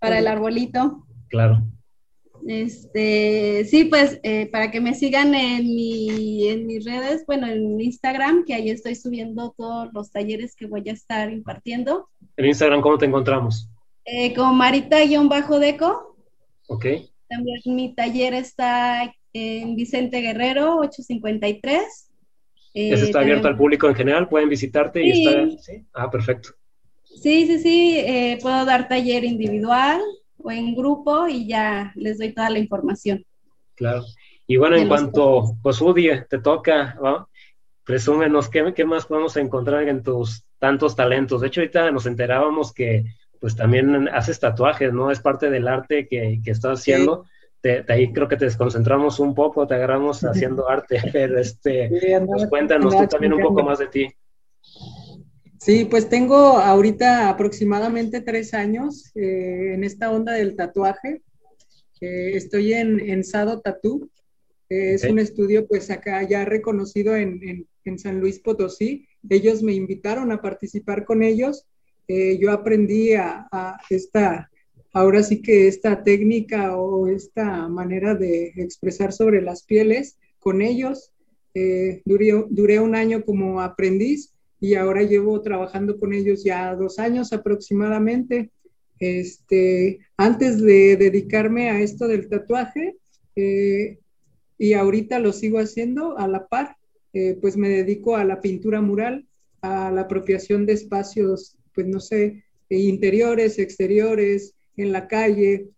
para 0.00 0.18
el 0.18 0.26
arbolito. 0.26 1.06
Claro. 1.28 1.62
Este, 2.46 3.66
sí, 3.66 3.84
pues 3.84 4.18
eh, 4.22 4.46
para 4.46 4.70
que 4.70 4.80
me 4.80 4.94
sigan 4.94 5.34
en, 5.34 5.64
mi, 5.64 6.48
en 6.48 6.66
mis 6.66 6.84
redes, 6.84 7.24
bueno, 7.26 7.46
en 7.46 7.80
Instagram, 7.80 8.44
que 8.44 8.54
ahí 8.54 8.70
estoy 8.70 8.94
subiendo 8.94 9.54
todos 9.56 9.90
los 9.92 10.10
talleres 10.10 10.54
que 10.56 10.66
voy 10.66 10.88
a 10.88 10.92
estar 10.92 11.30
impartiendo. 11.30 12.08
En 12.36 12.46
Instagram, 12.46 12.80
¿cómo 12.80 12.98
te 12.98 13.06
encontramos? 13.06 13.68
Eh, 14.04 14.34
con 14.34 14.56
Marita-Deco. 14.56 16.09
Ok. 16.70 16.86
También 17.28 17.60
mi 17.66 17.94
taller 17.94 18.32
está 18.32 19.12
en 19.32 19.74
Vicente 19.74 20.20
Guerrero, 20.20 20.76
853. 20.76 22.10
Eh, 22.74 22.92
está 22.92 23.20
abierto 23.20 23.48
al 23.48 23.56
público 23.56 23.88
en 23.88 23.96
general? 23.96 24.28
¿Pueden 24.28 24.48
visitarte? 24.48 25.04
Y 25.04 25.26
está... 25.26 25.62
¿Sí? 25.62 25.84
Ah, 25.92 26.08
perfecto. 26.08 26.50
Sí, 27.04 27.46
sí, 27.46 27.58
sí. 27.58 27.98
Eh, 27.98 28.38
puedo 28.40 28.64
dar 28.64 28.86
taller 28.86 29.24
individual 29.24 30.00
o 30.38 30.50
en 30.52 30.76
grupo 30.76 31.26
y 31.26 31.48
ya 31.48 31.92
les 31.96 32.18
doy 32.18 32.32
toda 32.32 32.50
la 32.50 32.60
información. 32.60 33.24
Claro. 33.74 34.04
Y 34.46 34.56
bueno, 34.56 34.76
en 34.76 34.86
cuanto, 34.86 35.56
pues 35.62 35.80
Udi, 35.80 36.08
te 36.28 36.38
toca, 36.38 36.96
¿no? 37.02 37.28
presúmenos, 37.84 38.48
¿qué, 38.48 38.72
¿qué, 38.74 38.84
más 38.84 39.06
podemos 39.06 39.36
encontrar 39.36 39.88
en 39.88 40.04
tus 40.04 40.44
tantos 40.60 40.94
talentos? 40.94 41.40
De 41.40 41.48
hecho, 41.48 41.60
ahorita 41.60 41.90
nos 41.90 42.06
enterábamos 42.06 42.72
que 42.72 43.04
pues 43.40 43.56
también 43.56 44.08
haces 44.08 44.38
tatuajes, 44.38 44.92
¿no? 44.92 45.10
Es 45.10 45.20
parte 45.20 45.50
del 45.50 45.66
arte 45.66 46.06
que, 46.06 46.40
que 46.44 46.50
estás 46.50 46.80
haciendo. 46.80 47.24
De, 47.62 47.84
ahí 47.88 48.12
creo 48.12 48.28
que 48.28 48.36
te 48.36 48.44
desconcentramos 48.44 49.18
un 49.18 49.34
poco, 49.34 49.66
te 49.66 49.74
agarramos 49.74 50.20
haciendo 50.24 50.68
arte, 50.68 51.00
pero 51.12 51.38
este, 51.38 51.90
pues 52.26 52.46
cuéntanos 52.48 52.96
tú 52.96 53.06
también 53.06 53.32
un 53.32 53.42
poco 53.42 53.62
más 53.62 53.78
de 53.78 53.88
ti. 53.88 54.06
Sí, 55.58 55.84
pues 55.84 56.08
tengo 56.08 56.36
ahorita 56.58 57.28
aproximadamente 57.28 58.22
tres 58.22 58.54
años 58.54 59.12
eh, 59.14 59.74
en 59.74 59.84
esta 59.84 60.10
onda 60.10 60.32
del 60.32 60.56
tatuaje. 60.56 61.20
Eh, 62.00 62.32
estoy 62.34 62.72
en, 62.72 62.98
en 62.98 63.24
Sado 63.24 63.60
Tattoo. 63.60 64.08
es 64.70 65.04
un 65.04 65.18
estudio 65.18 65.66
pues 65.66 65.90
acá 65.90 66.22
ya 66.22 66.46
reconocido 66.46 67.14
en, 67.14 67.66
en, 67.84 67.98
San 67.98 68.20
Luis 68.20 68.38
Potosí. 68.38 69.06
Ellos 69.28 69.62
me 69.62 69.74
invitaron 69.74 70.32
a 70.32 70.40
participar 70.40 71.04
con 71.04 71.22
ellos. 71.22 71.66
Eh, 72.12 72.38
yo 72.40 72.50
aprendí 72.50 73.14
a, 73.14 73.46
a, 73.52 73.78
esta, 73.88 74.50
ahora 74.92 75.22
sí 75.22 75.42
que 75.42 75.68
esta 75.68 76.02
técnica 76.02 76.76
o 76.76 77.06
esta 77.06 77.68
manera 77.68 78.16
de 78.16 78.48
expresar 78.56 79.12
sobre 79.12 79.40
las 79.42 79.62
pieles 79.62 80.18
con 80.40 80.60
ellos. 80.60 81.12
duré, 82.04 82.44
duré 82.48 82.80
un 82.80 82.94
año 82.96 83.24
como 83.24 83.60
aprendiz 83.60 84.32
y 84.60 84.74
ahora 84.74 85.02
llevo 85.02 85.40
trabajando 85.40 86.00
con 86.00 86.12
ellos 86.12 86.42
ya 86.42 86.74
dos 86.74 86.98
años 86.98 87.32
aproximadamente. 87.32 88.50
Este, 88.98 90.00
antes 90.16 90.60
de 90.60 90.96
dedicarme 90.96 91.70
a 91.70 91.80
esto 91.80 92.08
del 92.08 92.28
tatuaje, 92.28 92.96
eh, 93.36 93.98
y 94.58 94.72
ahorita 94.74 95.20
lo 95.20 95.32
sigo 95.32 95.58
haciendo 95.58 96.18
a 96.18 96.26
la 96.26 96.48
par, 96.48 96.76
eh, 97.14 97.38
pues 97.40 97.56
me 97.56 97.68
dedico 97.68 98.16
a 98.16 98.24
la 98.24 98.40
pintura 98.40 98.82
mural, 98.82 99.26
a 99.62 99.90
la 99.90 100.02
apropiación 100.02 100.66
de 100.66 100.74
espacios, 100.74 101.56
pues 101.74 101.86
no 101.86 102.00
sé, 102.00 102.44
interiores, 102.68 103.58
exteriores, 103.58 104.54
en 104.76 104.92
la 104.92 105.08
calle. 105.08 105.68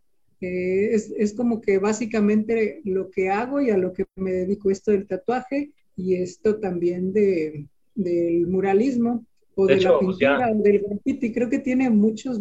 Eh, 0.41 0.95
es, 0.95 1.13
es 1.17 1.35
como 1.35 1.61
que 1.61 1.79
básicamente 1.79 2.81
lo 2.85 3.11
que 3.11 3.31
hago 3.31 3.61
y 3.61 3.71
a 3.71 3.79
lo 3.79 3.93
que 3.93 4.05
me 4.17 4.33
dedico 4.33 4.71
esto 4.71 4.91
del 4.91 5.07
tatuaje 5.07 5.73
y 5.97 6.17
esto 6.17 6.59
también 6.59 7.13
de, 7.13 7.67
del 7.95 8.47
muralismo 8.47 9.25
o 9.55 9.67
de, 9.67 9.81
la 9.81 9.99
pintura 9.99 10.51
o 10.51 10.63
del 10.63 10.81
graffiti. 10.81 11.33
Creo 11.33 11.49
que 11.49 11.59
tiene 11.59 11.91
muchos, 11.91 12.41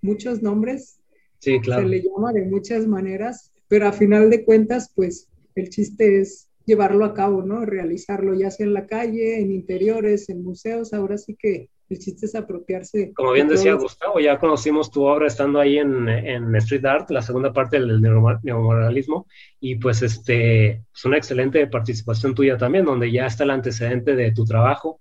muchos 0.00 0.42
nombres. 0.42 0.98
Sí, 1.38 1.60
claro. 1.60 1.82
Se 1.82 1.88
le 1.88 2.02
llama 2.02 2.32
de 2.32 2.44
muchas 2.44 2.86
maneras, 2.86 3.52
pero 3.68 3.88
a 3.88 3.92
final 3.92 4.30
de 4.30 4.44
cuentas, 4.44 4.92
pues 4.94 5.28
el 5.54 5.68
chiste 5.70 6.20
es 6.20 6.48
llevarlo 6.64 7.04
a 7.04 7.14
cabo, 7.14 7.42
¿no? 7.42 7.64
Realizarlo 7.64 8.34
ya 8.34 8.50
sea 8.50 8.66
en 8.66 8.74
la 8.74 8.86
calle, 8.86 9.40
en 9.40 9.50
interiores, 9.50 10.28
en 10.28 10.44
museos. 10.44 10.92
Ahora 10.92 11.18
sí 11.18 11.34
que 11.34 11.68
el 11.92 11.98
chiste 11.98 12.26
es 12.26 12.34
apropiarse. 12.34 13.12
Como 13.14 13.32
bien 13.32 13.48
decía 13.48 13.74
Gustavo, 13.74 14.18
ya 14.20 14.38
conocimos 14.38 14.90
tu 14.90 15.04
obra 15.04 15.26
estando 15.26 15.60
ahí 15.60 15.78
en, 15.78 16.08
en, 16.08 16.54
Street 16.56 16.84
Art, 16.84 17.10
la 17.10 17.22
segunda 17.22 17.52
parte 17.52 17.78
del 17.78 18.00
neomoralismo, 18.00 19.26
y 19.60 19.76
pues 19.76 20.02
este, 20.02 20.70
es 20.94 21.04
una 21.04 21.18
excelente 21.18 21.66
participación 21.66 22.34
tuya 22.34 22.56
también, 22.56 22.84
donde 22.84 23.10
ya 23.10 23.26
está 23.26 23.44
el 23.44 23.50
antecedente 23.50 24.16
de 24.16 24.32
tu 24.32 24.44
trabajo, 24.44 24.98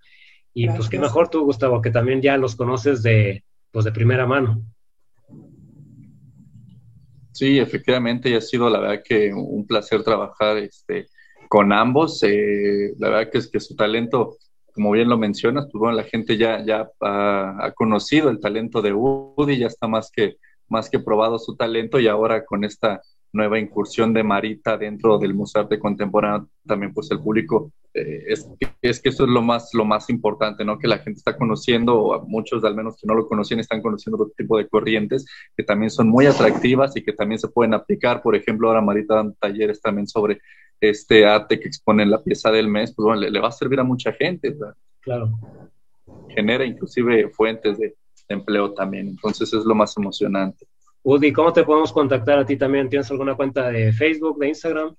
y 0.54 0.68
pues 0.68 0.90
qué 0.90 1.00
mejor 1.00 1.30
tú, 1.30 1.46
Gustavo, 1.46 1.82
que 1.82 1.92
también 1.92 2.22
ya 2.22 2.38
los 2.38 2.56
conoces 2.56 3.02
de, 3.02 3.44
pues 3.72 3.86
de 3.86 3.92
primera 3.92 4.26
mano. 4.28 4.62
Sí, 7.32 7.58
efectivamente, 7.58 8.30
y 8.30 8.34
ha 8.34 8.42
sido 8.42 8.70
la 8.70 8.80
verdad 8.80 9.04
que 9.04 9.34
un 9.34 9.66
placer 9.66 10.04
trabajar 10.04 10.58
este, 10.58 11.08
con 11.48 11.72
ambos. 11.72 12.22
Eh, 12.24 12.94
la 12.98 13.10
verdad 13.10 13.32
que 13.32 13.38
es 13.38 13.50
que 13.50 13.60
su 13.60 13.76
talento 13.76 14.38
como 14.74 14.92
bien 14.92 15.10
lo 15.10 15.18
mencionas, 15.18 15.68
pues 15.72 15.80
bueno, 15.80 15.96
la 15.96 16.04
gente 16.04 16.38
ya, 16.38 16.64
ya 16.64 16.90
ha, 17.02 17.72
conocido 17.76 18.30
el 18.30 18.40
talento 18.40 18.82
de 18.82 18.94
Woody, 18.94 19.58
ya 19.58 19.68
está 19.68 19.88
más 19.88 20.12
que, 20.12 20.38
más 20.68 20.90
que 20.90 21.00
probado 21.00 21.40
su 21.40 21.56
talento 21.56 22.00
y 22.00 22.08
ahora 22.08 22.46
con 22.46 22.64
esta 22.64 23.02
nueva 23.34 23.60
incursión 23.60 24.14
de 24.14 24.24
Marita 24.24 24.78
dentro 24.78 25.18
del 25.18 25.34
Museo 25.34 25.64
de 25.64 25.80
Contemporáneo, 25.80 26.50
también 26.66 26.94
pues 26.94 27.10
el 27.12 27.20
público, 27.20 27.72
eh, 27.94 28.24
es, 28.28 28.48
es, 28.82 29.02
que 29.02 29.10
eso 29.10 29.24
es 29.24 29.30
lo 29.30 29.42
más, 29.42 29.70
lo 29.74 29.86
más 29.86 30.10
importante, 30.10 30.66
¿no? 30.66 30.78
Que 30.78 30.88
la 30.88 30.98
gente 30.98 31.18
está 31.18 31.38
conociendo, 31.38 31.98
o 31.98 32.28
muchos 32.28 32.64
al 32.64 32.76
menos 32.76 32.96
que 32.98 33.08
no 33.08 33.16
lo 33.16 33.28
conocían, 33.28 33.60
están 33.60 33.82
conociendo 33.82 34.22
otro 34.22 34.34
tipo 34.38 34.58
de 34.58 34.68
corrientes 34.68 35.26
que 35.56 35.64
también 35.64 35.90
son 35.90 36.10
muy 36.10 36.26
atractivas 36.26 36.96
y 36.96 37.04
que 37.04 37.14
también 37.14 37.40
se 37.40 37.48
pueden 37.48 37.74
aplicar. 37.74 38.22
Por 38.22 38.36
ejemplo, 38.36 38.68
ahora 38.68 38.82
Marita 38.82 39.16
dan 39.16 39.36
talleres 39.36 39.82
también 39.82 40.08
sobre 40.08 40.42
este 40.82 41.26
arte 41.26 41.60
que 41.60 41.68
expone 41.68 42.06
la 42.06 42.22
pieza 42.22 42.52
del 42.52 42.68
mes, 42.68 42.94
pues 42.94 43.06
bueno, 43.06 43.22
le, 43.22 43.40
va 43.40 43.50
a 43.50 43.52
servir 43.52 43.80
a 43.80 43.84
mucha 43.84 44.12
gente. 44.12 44.56
Claro. 45.02 45.32
Genera 46.30 46.66
inclusive 46.66 47.30
fuentes 47.30 47.78
de, 47.78 47.96
empleo 48.28 48.74
también, 48.74 49.10
entonces 49.10 49.54
es 49.54 49.66
lo 49.66 49.76
más 49.76 49.96
emocionante. 49.98 50.66
Udi, 51.04 51.34
¿cómo 51.34 51.52
te 51.52 51.64
podemos 51.64 51.92
contactar 51.92 52.40
a 52.40 52.46
ti 52.46 52.56
también? 52.56 52.88
¿Tienes 52.88 53.12
alguna 53.12 53.36
cuenta 53.36 53.70
de 53.70 53.92
Facebook, 53.92 54.40
de 54.40 54.48
Instagram? 54.48 54.96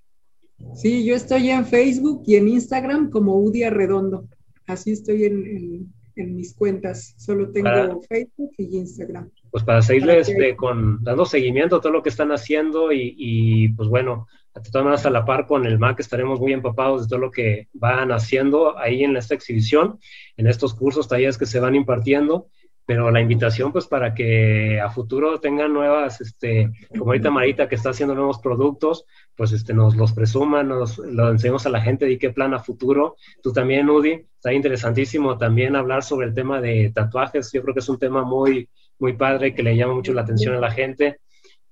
Sí, 0.74 1.04
yo 1.04 1.14
estoy 1.14 1.48
en 1.50 1.64
Facebook 1.64 2.22
y 2.26 2.36
en 2.36 2.48
Instagram 2.48 3.10
como 3.10 3.38
Udi 3.38 3.62
Arredondo. 3.62 4.26
Así 4.66 4.92
estoy 4.92 5.24
en, 5.24 5.92
mis 6.14 6.54
cuentas. 6.54 7.14
Solo 7.16 7.50
tengo 7.50 8.02
Facebook 8.02 8.50
y 8.58 8.76
Instagram. 8.76 9.30
Pues 9.50 9.64
para 9.64 9.80
seguirles 9.80 10.28
este, 10.28 10.56
con, 10.56 11.02
dando 11.02 11.24
seguimiento 11.24 11.76
a 11.76 11.80
todo 11.80 11.92
lo 11.92 12.02
que 12.02 12.10
están 12.10 12.32
haciendo 12.32 12.92
y, 12.92 13.14
y 13.16 13.68
pues 13.70 13.88
bueno, 13.88 14.26
de 14.54 14.70
todas 14.70 14.84
maneras 14.84 15.06
a 15.06 15.10
la 15.10 15.24
par 15.24 15.46
con 15.46 15.64
el 15.66 15.78
MAC 15.78 16.00
estaremos 16.00 16.38
muy 16.38 16.52
empapados 16.52 17.02
de 17.02 17.08
todo 17.08 17.18
lo 17.18 17.30
que 17.30 17.68
van 17.72 18.12
haciendo 18.12 18.78
ahí 18.78 19.02
en 19.04 19.16
esta 19.16 19.34
exhibición, 19.34 19.98
en 20.36 20.46
estos 20.46 20.74
cursos, 20.74 21.08
talleres 21.08 21.38
que 21.38 21.46
se 21.46 21.60
van 21.60 21.74
impartiendo, 21.74 22.48
pero 22.84 23.10
la 23.10 23.20
invitación 23.20 23.72
pues 23.72 23.86
para 23.86 24.12
que 24.12 24.80
a 24.80 24.90
futuro 24.90 25.40
tengan 25.40 25.72
nuevas, 25.72 26.20
este, 26.20 26.70
como 26.90 27.06
ahorita 27.06 27.30
Marita 27.30 27.68
que 27.68 27.76
está 27.76 27.90
haciendo 27.90 28.14
nuevos 28.14 28.40
productos, 28.40 29.06
pues 29.36 29.52
este, 29.52 29.72
nos 29.72 29.96
los 29.96 30.12
presuman, 30.12 30.68
nos 30.68 30.98
lo 30.98 31.30
enseñemos 31.30 31.64
a 31.64 31.70
la 31.70 31.80
gente 31.80 32.04
de 32.04 32.18
qué 32.18 32.30
plan 32.30 32.52
a 32.52 32.58
futuro. 32.58 33.16
Tú 33.42 33.52
también, 33.52 33.88
Udi, 33.88 34.26
está 34.34 34.52
interesantísimo 34.52 35.38
también 35.38 35.76
hablar 35.76 36.02
sobre 36.02 36.26
el 36.26 36.34
tema 36.34 36.60
de 36.60 36.92
tatuajes, 36.94 37.50
yo 37.52 37.62
creo 37.62 37.74
que 37.74 37.80
es 37.80 37.88
un 37.88 37.98
tema 37.98 38.22
muy, 38.24 38.68
muy 38.98 39.14
padre 39.14 39.54
que 39.54 39.62
le 39.62 39.76
llama 39.76 39.94
mucho 39.94 40.12
la 40.12 40.22
atención 40.22 40.54
a 40.54 40.60
la 40.60 40.70
gente 40.70 41.20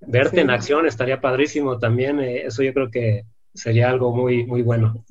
verte 0.01 0.41
en 0.41 0.51
acción 0.51 0.87
estaría 0.87 1.21
padrísimo 1.21 1.79
también. 1.79 2.21
Eh, 2.21 2.47
eso 2.47 2.63
yo 2.63 2.73
creo 2.73 2.91
que 2.91 3.25
sería 3.55 3.91
algo 3.91 4.15
muy, 4.15 4.47
muy 4.47 4.63
bueno. 4.63 5.05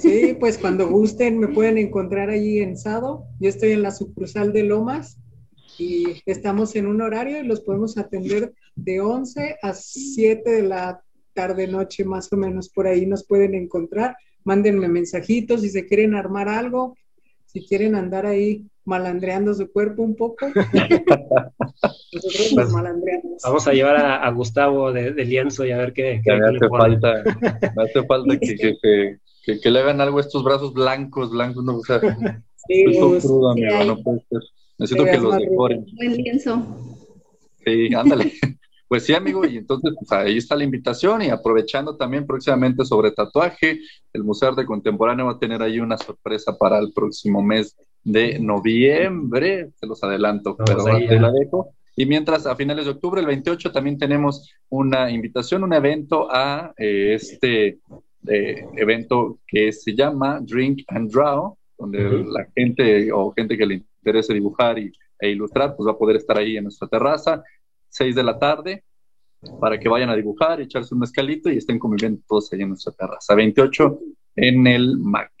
Sí, 0.00 0.36
pues 0.40 0.58
cuando 0.58 0.88
gusten 0.88 1.38
me 1.38 1.48
pueden 1.48 1.78
encontrar 1.78 2.30
allí 2.30 2.60
en 2.60 2.76
Sado. 2.76 3.24
Yo 3.38 3.48
estoy 3.48 3.72
en 3.72 3.82
la 3.82 3.90
sucursal 3.90 4.52
de 4.52 4.64
Lomas 4.64 5.18
y 5.78 6.22
estamos 6.26 6.74
en 6.76 6.86
un 6.86 7.02
horario 7.02 7.40
y 7.40 7.46
los 7.46 7.60
podemos 7.60 7.98
atender 7.98 8.52
de 8.74 9.00
11 9.00 9.56
a 9.62 9.74
7 9.74 10.50
de 10.50 10.62
la 10.62 11.02
tarde, 11.34 11.66
noche, 11.66 12.04
más 12.04 12.32
o 12.32 12.36
menos. 12.36 12.68
Por 12.70 12.86
ahí 12.86 13.06
nos 13.06 13.26
pueden 13.26 13.54
encontrar. 13.54 14.16
Mándenme 14.44 14.88
mensajitos 14.88 15.60
si 15.60 15.68
se 15.68 15.86
quieren 15.86 16.14
armar 16.14 16.48
algo, 16.48 16.96
si 17.44 17.66
quieren 17.66 17.94
andar 17.94 18.26
ahí 18.26 18.64
malandreando 18.86 19.52
su 19.52 19.70
cuerpo 19.70 20.02
un 20.02 20.16
poco. 20.16 20.46
Nosotros 22.12 22.52
nos 22.54 22.72
malandreamos. 22.72 23.42
Vamos 23.44 23.68
a 23.68 23.72
llevar 23.72 23.96
a, 23.96 24.30
Gustavo 24.30 24.92
de, 24.92 25.12
lienzo 25.24 25.66
y 25.66 25.72
a 25.72 25.78
ver 25.78 25.92
qué, 25.92 26.20
qué 26.24 26.32
me, 26.36 26.46
hace 26.46 26.68
falta, 26.68 27.24
me 27.76 27.82
hace 27.82 28.04
falta 28.06 28.38
que, 28.38 29.18
que, 29.60 29.70
le 29.70 29.78
hagan 29.78 30.00
algo 30.00 30.18
a 30.18 30.20
estos 30.22 30.42
brazos 30.42 30.72
blancos, 30.72 31.30
blancos, 31.30 31.64
no, 31.64 31.76
o 31.78 31.84
sea, 31.84 32.00
sí, 32.68 32.84
crudo, 33.20 33.50
amigo, 33.50 33.84
no 33.84 34.02
puede 34.02 34.20
ser. 34.30 34.40
Necesito 34.78 35.04
que 35.04 35.18
los 35.18 35.36
decoren. 35.38 35.86
Buen 35.96 36.16
lienzo. 36.16 36.62
Sí, 37.64 37.94
ándale. 37.94 38.32
Pues 38.88 39.04
sí, 39.04 39.14
amigo, 39.14 39.44
y 39.44 39.56
entonces 39.56 39.94
pues, 39.98 40.12
ahí 40.12 40.36
está 40.36 40.54
la 40.54 40.62
invitación 40.62 41.20
y 41.22 41.30
aprovechando 41.30 41.96
también 41.96 42.24
próximamente 42.24 42.84
sobre 42.84 43.10
tatuaje, 43.10 43.80
el 44.12 44.22
Museo 44.22 44.54
de 44.54 44.64
Contemporáneo 44.64 45.26
va 45.26 45.32
a 45.32 45.38
tener 45.40 45.60
ahí 45.60 45.80
una 45.80 45.98
sorpresa 45.98 46.56
para 46.56 46.78
el 46.78 46.92
próximo 46.92 47.42
mes 47.42 47.76
de 48.06 48.38
noviembre, 48.38 49.72
se 49.74 49.86
los 49.86 50.02
adelanto, 50.04 50.56
pero 50.64 50.86
ahí 50.86 51.08
la 51.08 51.32
dejo. 51.32 51.74
Y 51.96 52.06
mientras 52.06 52.46
a 52.46 52.54
finales 52.54 52.84
de 52.84 52.92
octubre, 52.92 53.20
el 53.20 53.26
28, 53.26 53.72
también 53.72 53.98
tenemos 53.98 54.48
una 54.68 55.10
invitación, 55.10 55.64
un 55.64 55.72
evento 55.72 56.28
a 56.30 56.72
eh, 56.78 57.14
este 57.14 57.80
eh, 58.28 58.64
evento 58.76 59.40
que 59.44 59.72
se 59.72 59.92
llama 59.92 60.38
Drink 60.40 60.84
and 60.86 61.10
Draw, 61.10 61.58
donde 61.78 62.24
la 62.30 62.46
gente 62.54 63.10
o 63.12 63.32
gente 63.32 63.58
que 63.58 63.66
le 63.66 63.82
interese 63.98 64.34
dibujar 64.34 64.78
y, 64.78 64.92
e 65.18 65.30
ilustrar, 65.30 65.74
pues 65.74 65.88
va 65.88 65.92
a 65.92 65.98
poder 65.98 66.16
estar 66.16 66.38
ahí 66.38 66.56
en 66.56 66.64
nuestra 66.64 66.86
terraza. 66.86 67.42
6 67.88 68.14
de 68.14 68.22
la 68.22 68.38
tarde, 68.38 68.84
para 69.60 69.80
que 69.80 69.88
vayan 69.88 70.10
a 70.10 70.16
dibujar, 70.16 70.60
echarse 70.60 70.94
un 70.94 71.02
escalito 71.02 71.50
y 71.50 71.56
estén 71.56 71.80
conviviendo 71.80 72.20
todos 72.28 72.52
ahí 72.52 72.62
en 72.62 72.68
nuestra 72.68 72.92
terraza. 72.92 73.34
28 73.34 73.98
en 74.36 74.66
el 74.68 74.96
MAC. 74.96 75.32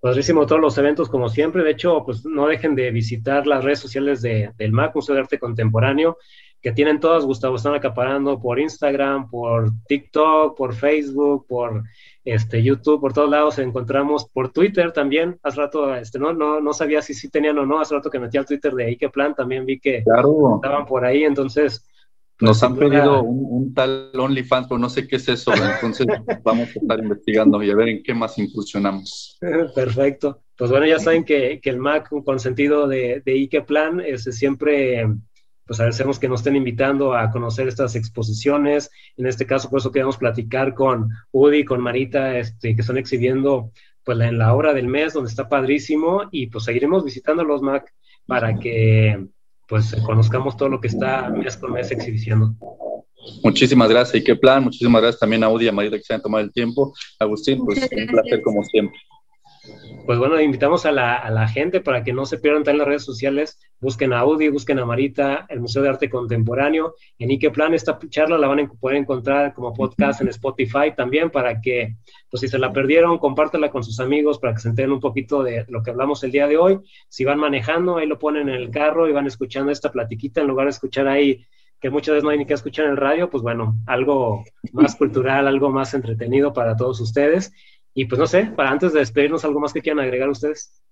Padrísimo 0.00 0.46
todos 0.46 0.60
los 0.60 0.78
eventos, 0.78 1.08
como 1.08 1.28
siempre. 1.28 1.62
De 1.62 1.72
hecho, 1.72 2.02
pues 2.04 2.24
no 2.24 2.46
dejen 2.46 2.74
de 2.74 2.90
visitar 2.90 3.46
las 3.46 3.62
redes 3.62 3.78
sociales 3.78 4.22
de, 4.22 4.52
del 4.56 4.72
MAC, 4.72 4.94
Museo 4.94 5.14
de 5.14 5.22
Arte 5.22 5.38
Contemporáneo, 5.38 6.16
que 6.62 6.72
tienen 6.72 6.98
todas, 6.98 7.24
Gustavo, 7.24 7.56
están 7.56 7.74
acaparando 7.74 8.40
por 8.40 8.58
Instagram, 8.58 9.28
por 9.28 9.70
TikTok, 9.86 10.56
por 10.56 10.74
Facebook, 10.74 11.46
por 11.46 11.82
este, 12.24 12.62
YouTube, 12.62 13.00
por 13.00 13.12
todos 13.12 13.30
lados. 13.30 13.58
Encontramos, 13.58 14.28
por 14.28 14.50
Twitter 14.50 14.92
también, 14.92 15.38
hace 15.42 15.60
rato, 15.60 15.94
este, 15.94 16.18
no, 16.18 16.32
no, 16.32 16.60
no 16.60 16.72
sabía 16.72 17.02
si 17.02 17.12
sí 17.12 17.28
tenían 17.28 17.58
o 17.58 17.66
no, 17.66 17.80
hace 17.80 17.94
rato 17.94 18.10
que 18.10 18.18
metí 18.18 18.38
al 18.38 18.46
Twitter 18.46 18.72
de 18.74 18.86
Ike 18.86 19.10
Plan, 19.10 19.34
también 19.34 19.66
vi 19.66 19.78
que 19.78 19.98
estaban 19.98 20.86
por 20.86 21.04
ahí, 21.04 21.24
entonces... 21.24 21.84
Nos 22.40 22.62
han 22.62 22.76
pedido 22.76 23.22
un, 23.22 23.72
tal 23.72 24.10
OnlyFans, 24.14 24.68
pero 24.68 24.78
no 24.78 24.90
sé 24.90 25.08
qué 25.08 25.16
es 25.16 25.28
eso, 25.28 25.52
entonces 25.54 26.06
vamos 26.44 26.68
a 26.68 26.78
estar 26.78 26.98
investigando 26.98 27.62
y 27.62 27.70
a 27.70 27.76
ver 27.76 27.88
en 27.88 28.02
qué 28.02 28.14
más 28.14 28.38
incursionamos. 28.38 29.38
Perfecto. 29.74 30.42
Pues 30.56 30.70
bueno, 30.70 30.86
ya 30.86 30.98
saben 30.98 31.24
que, 31.24 31.60
que 31.62 31.70
el 31.70 31.78
Mac, 31.78 32.08
con 32.24 32.38
sentido 32.38 32.88
de, 32.88 33.22
de 33.24 33.32
Ike 33.32 33.62
Plan, 33.62 34.00
es 34.00 34.24
siempre 34.24 35.06
pues 35.66 35.80
agradecemos 35.80 36.18
que 36.20 36.28
nos 36.28 36.40
estén 36.40 36.54
invitando 36.54 37.14
a 37.14 37.30
conocer 37.30 37.66
estas 37.66 37.96
exposiciones. 37.96 38.90
En 39.16 39.26
este 39.26 39.46
caso, 39.46 39.68
por 39.68 39.80
eso 39.80 39.90
queremos 39.90 40.16
platicar 40.16 40.74
con 40.74 41.10
Udi, 41.32 41.64
con 41.64 41.80
Marita, 41.80 42.38
este, 42.38 42.74
que 42.74 42.80
están 42.80 42.98
exhibiendo 42.98 43.72
pues 44.04 44.20
en 44.20 44.38
la 44.38 44.54
hora 44.54 44.72
del 44.72 44.86
mes, 44.86 45.12
donde 45.12 45.28
está 45.28 45.48
padrísimo, 45.48 46.28
y 46.30 46.46
pues 46.46 46.64
seguiremos 46.64 47.04
visitando 47.04 47.42
los 47.42 47.62
MAC 47.62 47.92
para 48.26 48.54
que 48.54 49.26
pues 49.68 49.94
conozcamos 50.04 50.56
todo 50.56 50.68
lo 50.68 50.80
que 50.80 50.88
está 50.88 51.28
mes 51.30 51.56
con 51.56 51.72
mes 51.72 51.90
exhibiendo. 51.90 52.54
Muchísimas 53.42 53.88
gracias. 53.88 54.22
¿Y 54.22 54.24
qué 54.24 54.36
plan? 54.36 54.64
Muchísimas 54.64 55.02
gracias 55.02 55.20
también 55.20 55.42
a 55.42 55.48
Udi 55.48 55.64
y 55.64 55.68
a 55.68 55.72
Marita 55.72 55.96
que 55.96 56.04
se 56.04 56.14
han 56.14 56.22
tomado 56.22 56.44
el 56.44 56.52
tiempo. 56.52 56.94
Agustín, 57.18 57.64
pues 57.64 57.80
un 57.80 58.06
placer 58.06 58.42
como 58.42 58.62
siempre 58.64 58.98
pues 60.06 60.18
bueno, 60.18 60.40
invitamos 60.40 60.86
a 60.86 60.92
la, 60.92 61.48
gente 61.48 61.80
para 61.80 62.04
que 62.04 62.12
no 62.12 62.24
se 62.26 62.38
pierdan 62.38 62.62
en 62.66 62.78
las 62.78 62.86
redes 62.86 63.04
sociales, 63.04 63.58
busquen 63.80 64.12
a 64.12 64.20
Audi, 64.20 64.48
busquen 64.48 64.78
a 64.78 64.86
Marita, 64.86 65.46
el 65.48 65.60
Museo 65.60 65.82
de 65.82 65.88
Arte 65.88 66.08
Contemporáneo, 66.08 66.94
en 67.18 67.30
Ike 67.30 67.50
Plan, 67.50 67.74
esta 67.74 67.98
charla 68.08 68.38
la 68.38 68.48
van 68.48 68.60
a 68.60 68.68
poder 68.68 68.98
encontrar 68.98 69.52
como 69.52 69.74
podcast 69.74 70.20
en 70.20 70.28
Spotify 70.28 70.94
también 70.96 71.30
para 71.30 71.60
que, 71.60 71.96
pues 72.30 72.40
si 72.40 72.48
se 72.48 72.58
la 72.58 72.72
perdieron, 72.72 73.18
compártela 73.18 73.70
con 73.70 73.82
sus 73.82 73.98
amigos 74.00 74.38
para 74.38 74.54
que 74.54 74.60
se 74.60 74.68
enteren 74.68 74.92
un 74.92 75.00
poquito 75.00 75.42
de 75.42 75.64
lo 75.68 75.82
que 75.82 75.90
hablamos 75.90 76.22
el 76.24 76.30
día 76.30 76.46
de 76.46 76.56
hoy. 76.56 76.78
Si 77.08 77.24
van 77.24 77.38
manejando, 77.38 77.98
ahí 77.98 78.06
lo 78.06 78.18
ponen 78.18 78.48
en 78.48 78.54
el 78.54 78.70
carro 78.70 79.08
y 79.08 79.12
van 79.12 79.26
escuchando 79.26 79.72
esta 79.72 79.90
platiquita 79.90 80.40
en 80.40 80.46
lugar 80.46 80.66
de 80.66 80.70
escuchar 80.70 81.08
ahí 81.08 81.44
que 81.80 81.90
muchas 81.90 82.14
veces 82.14 82.24
no 82.24 82.30
hay 82.30 82.38
ni 82.38 82.46
que 82.46 82.54
escuchar 82.54 82.86
en 82.86 82.92
el 82.92 82.96
radio, 82.96 83.28
pues 83.28 83.42
bueno, 83.42 83.76
algo 83.86 84.44
más 84.72 84.96
cultural, 84.96 85.46
algo 85.46 85.70
más 85.70 85.92
entretenido 85.94 86.52
para 86.52 86.76
todos 86.76 87.00
ustedes. 87.00 87.52
Y 87.98 88.04
pues 88.04 88.18
no 88.18 88.26
sé, 88.26 88.44
para 88.54 88.70
antes 88.70 88.92
de 88.92 89.00
despedirnos, 89.00 89.42
¿algo 89.46 89.58
más 89.58 89.72
que 89.72 89.80
quieran 89.80 90.04
agregar 90.04 90.28
ustedes? 90.28 90.82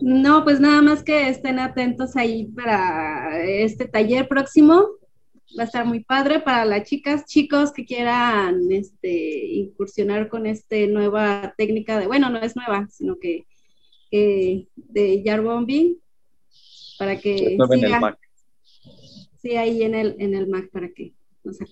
No, 0.00 0.42
pues 0.42 0.58
nada 0.58 0.82
más 0.82 1.04
que 1.04 1.28
estén 1.28 1.60
atentos 1.60 2.16
ahí 2.16 2.46
para 2.46 3.44
este 3.46 3.86
taller 3.86 4.26
próximo. 4.26 4.88
Va 5.56 5.62
a 5.62 5.66
estar 5.66 5.86
muy 5.86 6.00
padre 6.00 6.40
para 6.40 6.64
las 6.64 6.88
chicas, 6.88 7.26
chicos 7.26 7.72
que 7.72 7.84
quieran 7.84 8.72
este, 8.72 9.46
incursionar 9.46 10.28
con 10.28 10.46
esta 10.46 10.74
nueva 10.88 11.54
técnica 11.56 11.96
de, 11.96 12.08
bueno, 12.08 12.28
no 12.28 12.40
es 12.40 12.56
nueva, 12.56 12.88
sino 12.90 13.16
que, 13.20 13.46
de 14.10 15.22
Yarbombi, 15.22 15.96
para 16.98 17.20
que 17.20 17.56
siga, 17.72 18.18
sí, 19.40 19.56
ahí 19.56 19.84
en 19.84 19.94
el, 19.94 20.16
en 20.18 20.34
el 20.34 20.48
Mac, 20.48 20.70
para 20.72 20.88
que 20.88 21.12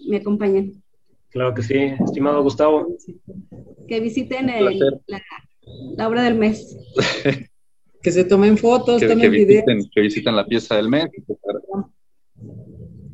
me 0.07 0.19
acompañen. 0.19 0.81
Claro 1.31 1.55
que 1.55 1.63
sí, 1.63 1.93
estimado 2.05 2.43
Gustavo. 2.43 2.97
Que 3.87 4.01
visiten 4.01 4.47
la, 4.47 6.07
obra 6.07 6.25
del 6.25 6.35
mes. 6.35 6.77
que 8.03 8.11
se 8.11 8.25
tomen 8.25 8.59
fotos, 8.59 9.01
que, 9.01 9.09
tomen 9.09 9.31
videos. 9.31 9.65
que 9.95 10.01
visiten 10.01 10.35
la 10.35 10.45
pieza 10.45 10.77
del 10.77 10.89
mes. 10.89 11.09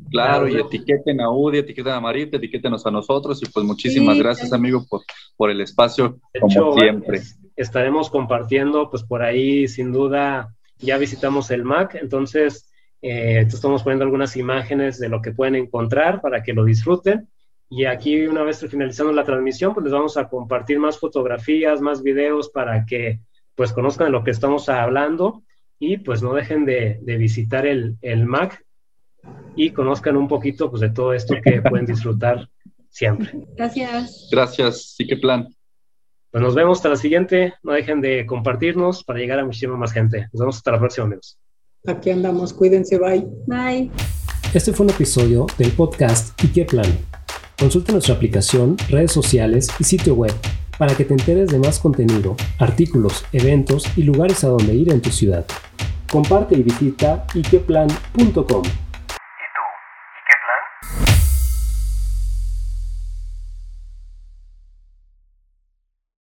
Claro, 0.09 0.47
y 0.47 0.55
etiqueten 0.55 1.21
a 1.21 1.29
Udi, 1.29 1.59
etiqueten 1.59 1.93
a 1.93 1.99
Marita, 1.99 2.37
etiquetenos 2.37 2.85
a 2.85 2.91
nosotros 2.91 3.41
y 3.43 3.45
pues 3.51 3.65
muchísimas 3.65 4.17
gracias, 4.17 4.53
amigo, 4.53 4.85
por, 4.89 5.01
por 5.35 5.51
el 5.51 5.61
espacio, 5.61 6.19
como 6.39 6.79
siempre. 6.79 7.21
estaremos 7.55 8.09
compartiendo, 8.09 8.89
pues 8.89 9.03
por 9.03 9.21
ahí, 9.21 9.67
sin 9.67 9.91
duda, 9.91 10.55
ya 10.79 10.97
visitamos 10.97 11.51
el 11.51 11.65
MAC, 11.65 11.95
entonces 11.95 12.71
eh, 13.01 13.45
estamos 13.47 13.83
poniendo 13.83 14.05
algunas 14.05 14.37
imágenes 14.37 14.97
de 14.97 15.09
lo 15.09 15.21
que 15.21 15.31
pueden 15.31 15.55
encontrar 15.55 16.21
para 16.21 16.41
que 16.41 16.53
lo 16.53 16.63
disfruten. 16.63 17.27
Y 17.69 17.85
aquí, 17.85 18.25
una 18.27 18.43
vez 18.43 18.65
finalizando 18.69 19.11
la 19.11 19.25
transmisión, 19.25 19.73
pues 19.73 19.83
les 19.83 19.93
vamos 19.93 20.17
a 20.17 20.29
compartir 20.29 20.79
más 20.79 20.99
fotografías, 20.99 21.81
más 21.81 22.01
videos 22.01 22.49
para 22.49 22.85
que 22.85 23.19
pues 23.55 23.73
conozcan 23.73 24.07
de 24.07 24.11
lo 24.11 24.23
que 24.23 24.31
estamos 24.31 24.69
hablando 24.69 25.43
y 25.79 25.97
pues 25.97 26.21
no 26.21 26.33
dejen 26.33 26.65
de, 26.65 26.99
visitar 27.03 27.65
el, 27.65 27.97
el, 28.01 28.25
MAC 28.25 28.63
y 29.55 29.71
conozcan 29.71 30.15
un 30.15 30.27
poquito 30.27 30.69
pues 30.69 30.81
de 30.81 30.89
todo 30.89 31.13
esto 31.13 31.35
que 31.43 31.61
pueden 31.61 31.85
disfrutar 31.85 32.47
siempre. 32.89 33.31
Gracias. 33.55 34.29
Gracias, 34.31 34.95
sí 34.95 35.05
que 35.05 35.17
plan. 35.17 35.47
Pues 36.31 36.43
nos 36.43 36.55
vemos 36.55 36.77
hasta 36.77 36.89
la 36.89 36.95
siguiente. 36.95 37.53
No 37.63 37.73
dejen 37.73 37.99
de 38.01 38.25
compartirnos 38.25 39.03
para 39.03 39.19
llegar 39.19 39.39
a 39.39 39.45
muchísima 39.45 39.75
más 39.75 39.91
gente. 39.91 40.27
Nos 40.33 40.39
vemos 40.39 40.57
hasta 40.57 40.71
la 40.71 40.79
próxima, 40.79 41.05
amigos. 41.05 41.37
Aquí 41.85 42.11
andamos, 42.11 42.53
cuídense, 42.53 42.97
bye. 42.97 43.25
Bye. 43.47 43.91
Este 44.53 44.73
fue 44.73 44.85
un 44.85 44.91
episodio 44.91 45.45
del 45.57 45.71
podcast 45.71 46.41
¿Y 46.43 46.47
qué 46.49 46.65
plan? 46.65 47.16
Consulta 47.59 47.91
nuestra 47.91 48.13
aplicación, 48.13 48.77
redes 48.87 49.11
sociales 49.11 49.67
y 49.79 49.83
sitio 49.83 50.13
web 50.13 50.31
para 50.77 50.95
que 50.95 51.05
te 51.05 51.13
enteres 51.13 51.49
de 51.49 51.57
más 51.57 51.79
contenido, 51.79 52.35
artículos, 52.59 53.25
eventos 53.31 53.85
y 53.95 54.03
lugares 54.03 54.43
a 54.43 54.49
donde 54.49 54.75
ir 54.75 54.91
en 54.91 55.01
tu 55.01 55.09
ciudad. 55.09 55.43
Comparte 56.07 56.55
y 56.55 56.61
visita 56.61 57.25
ikeplan.com. 57.33 58.61